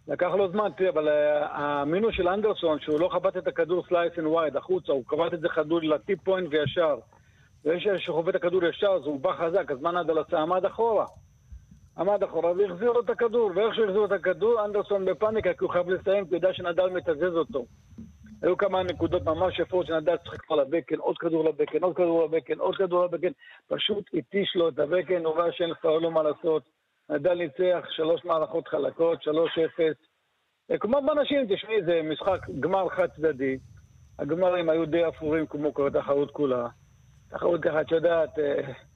[0.08, 1.08] לקח לו זמן, תראה, אבל
[1.52, 5.40] המינוס של אנדרסון, שהוא לא חבט את הכדור slice and wide החוצה, הוא חבט את
[5.40, 6.96] זה חדור ל T point וישר.
[7.66, 10.40] ויש שחובט את הכדור ישר, אז הוא בא חזק, אז מה נדאל עשה?
[10.40, 11.06] עמד אחורה.
[11.98, 15.72] עמד אחורה והחזיר לו את הכדור, ואיך שהוא החזיר את הכדור, אנדרסון בפאניקה, כי הוא
[15.72, 17.66] חייב לסיים, כי הוא יודע שנדאל מתזז אותו.
[18.42, 21.96] היו כמה נקודות ממש יפות שנדאל שיחק כבר ל backhand, עוד כדור ל backhand, עוד
[21.96, 23.32] כדור ל backhand, עוד כדור ל backhand,
[23.68, 26.64] פשוט התיש לו את הבקן, הוא ראה שאין כבר לא מה לעשות.
[27.10, 29.98] נדל ניצח שלוש מערכות חלקות, שלוש אפס.
[30.80, 33.58] כמו באנשים, תשמעי, זה משחק גמר חד צדדי.
[34.20, 36.68] הגמרים היו די אפורים כמו כל התחרות כולה.
[37.30, 38.30] תחרות ככה, את יודעת...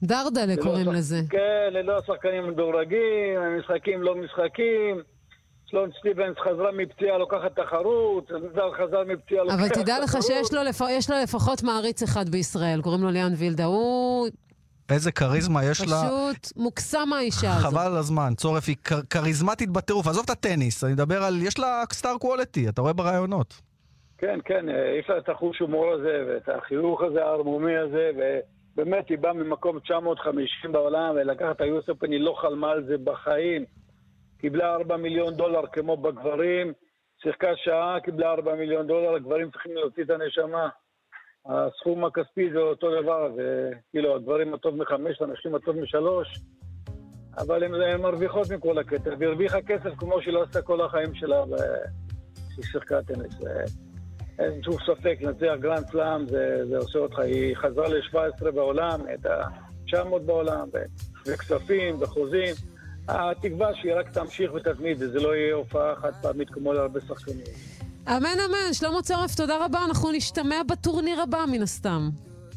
[0.02, 0.92] דרדלה קוראים שח...
[0.92, 1.16] לזה.
[1.30, 5.02] כן, ללא השחקנים מדורגים, משחקים לא משחקים.
[5.66, 9.58] שלון סטיבנס חזרה מפציעה, לוקחת תחרות, נזר חזר מפציעה, לוקחת.
[9.58, 9.72] תחרות.
[9.72, 10.80] אבל תדע לך שיש לו, לפ...
[11.10, 13.64] לו לפחות מעריץ אחד בישראל, קוראים לו ליאן וילדה.
[13.64, 14.28] הוא...
[14.92, 15.86] איזה כריזמה יש לה.
[15.86, 17.72] פשוט מוקסם האישה הזאת.
[17.72, 18.32] חבל על הזמן.
[18.36, 18.76] צורף היא
[19.10, 20.06] כריזמטית בטירוף.
[20.06, 21.42] עזוב את הטניס, אני מדבר על...
[21.42, 23.60] יש לה סטאר קוולטי, אתה רואה ברעיונות.
[24.18, 24.66] כן, כן,
[25.00, 29.78] יש לה את החוש הומור הזה, ואת החיוך הזה, הערמומי הזה, ובאמת היא באה ממקום
[29.78, 33.64] 950 בעולם, ולקחת את היוספן, היא לא חלמה על זה בחיים.
[34.40, 36.72] קיבלה 4 מיליון דולר כמו בגברים,
[37.22, 40.68] שיחקה שעה, קיבלה 4 מיליון דולר, הגברים צריכים להוציא את הנשמה.
[41.46, 46.40] הסכום הכספי זה אותו דבר, וכאילו, הגברים הטוב מחמש, הנשים הטוב משלוש,
[47.38, 51.44] אבל הן מרוויחות מכל הקטע, והרוויחה כסף כמו שהיא לא עשתה כל החיים שלה,
[52.50, 53.34] כשהיא שיחקה טניס.
[54.38, 59.26] אין שום ספק, לנצח גרנד סלאם זה, זה עושה אותך, היא חזרה ל-17 בעולם, את
[59.26, 60.68] ה-900 בעולם,
[61.26, 62.54] וכספים וחוזים.
[63.08, 67.69] התקווה שהיא רק תמשיך ותתמיד, וזה לא יהיה הופעה חד פעמית כמו להרבה שחקנים.
[68.08, 72.10] אמן אמן, שלמה צורף, תודה רבה, אנחנו נשתמע בטורניר הבא מן הסתם.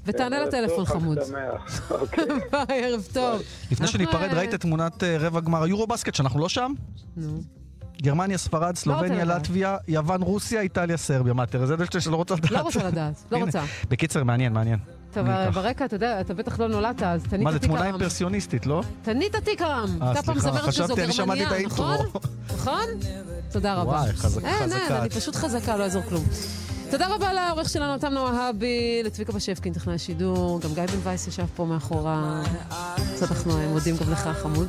[0.06, 1.18] ותענה לטלפון חמוד.
[2.52, 3.41] ביי, ערב טוב.
[3.72, 6.74] לפני שניפרד, ראית את תמונת רבע גמר היורו בסקט, שאנחנו לא שם?
[7.18, 7.41] נו.
[8.02, 11.34] גרמניה, ספרד, סלובניה, לטביה, יוון, רוסיה, איטליה, סרביה.
[11.34, 12.52] מה, תראה, זה דשתי שלא רוצה לדעת.
[12.52, 13.64] לא רוצה לדעת, לא רוצה.
[13.89, 14.80] בקיצר, מעניין, מעניין.
[15.14, 17.43] טוב, ברקע, אתה יודע, אתה בטח לא נולדת, אז טניטה טיקארם.
[17.44, 18.84] מה, זו תמונה אימפרסיוניסטית, לא?
[19.01, 19.97] טניטה טיקארם.
[20.02, 21.98] אה, הייתה פעם זמרת כזו גרמניה, נכון?
[22.54, 22.86] נכון?
[23.54, 23.91] תודה רבה.
[23.91, 24.47] וואי, חזקה.
[24.47, 26.24] אין, אין, אני פשוט חזקה, לא יעזור כלום.
[26.91, 31.45] תודה רבה לעורך שלנו, תם נוהבי, לצביקה בשפקין, טכנאי השידור, גם גיא בן וייס ישב
[31.56, 32.41] פה מאחורה.
[33.14, 34.68] אז אנחנו אה, מודים גם לך, חמוד.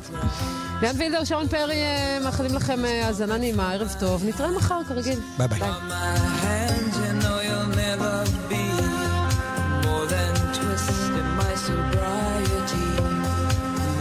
[0.81, 4.25] ליאן וילדר, שרון פרי, אה, מאחלים לכם אה, האזנה נעימה, ערב טוב.
[4.25, 5.19] נתראה מחר, כרגיל.
[5.37, 5.59] ביי ביי.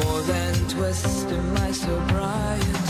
[0.01, 2.84] more than twist in my sobriety,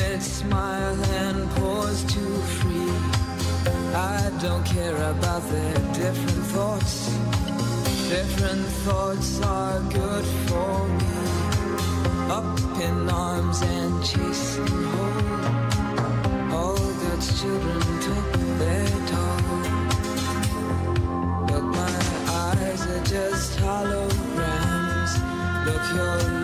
[0.00, 2.92] Timid smile and pause too free.
[3.94, 6.94] I don't care about their different thoughts.
[8.08, 11.16] Different thoughts are good for me.
[12.38, 16.52] Up in arms and chasing home.
[16.52, 19.62] All God's children took their toll.
[21.48, 21.96] But my
[22.46, 25.12] eyes are just holograms.
[25.66, 26.39] Look, your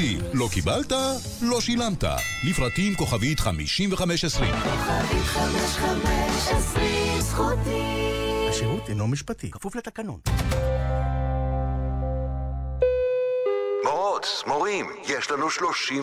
[0.00, 0.18] בזכותי.
[0.32, 0.92] לא קיבלת?
[1.42, 2.04] לא שילמת.
[2.50, 4.52] לפרטים כוכבית 5520.
[4.52, 8.48] כוכבית חמש חמש עשרים זכותי.
[8.50, 10.20] השירות אינו משפטי, כפוף לתקנון.
[13.84, 15.98] מורות, מורים, יש לנו 30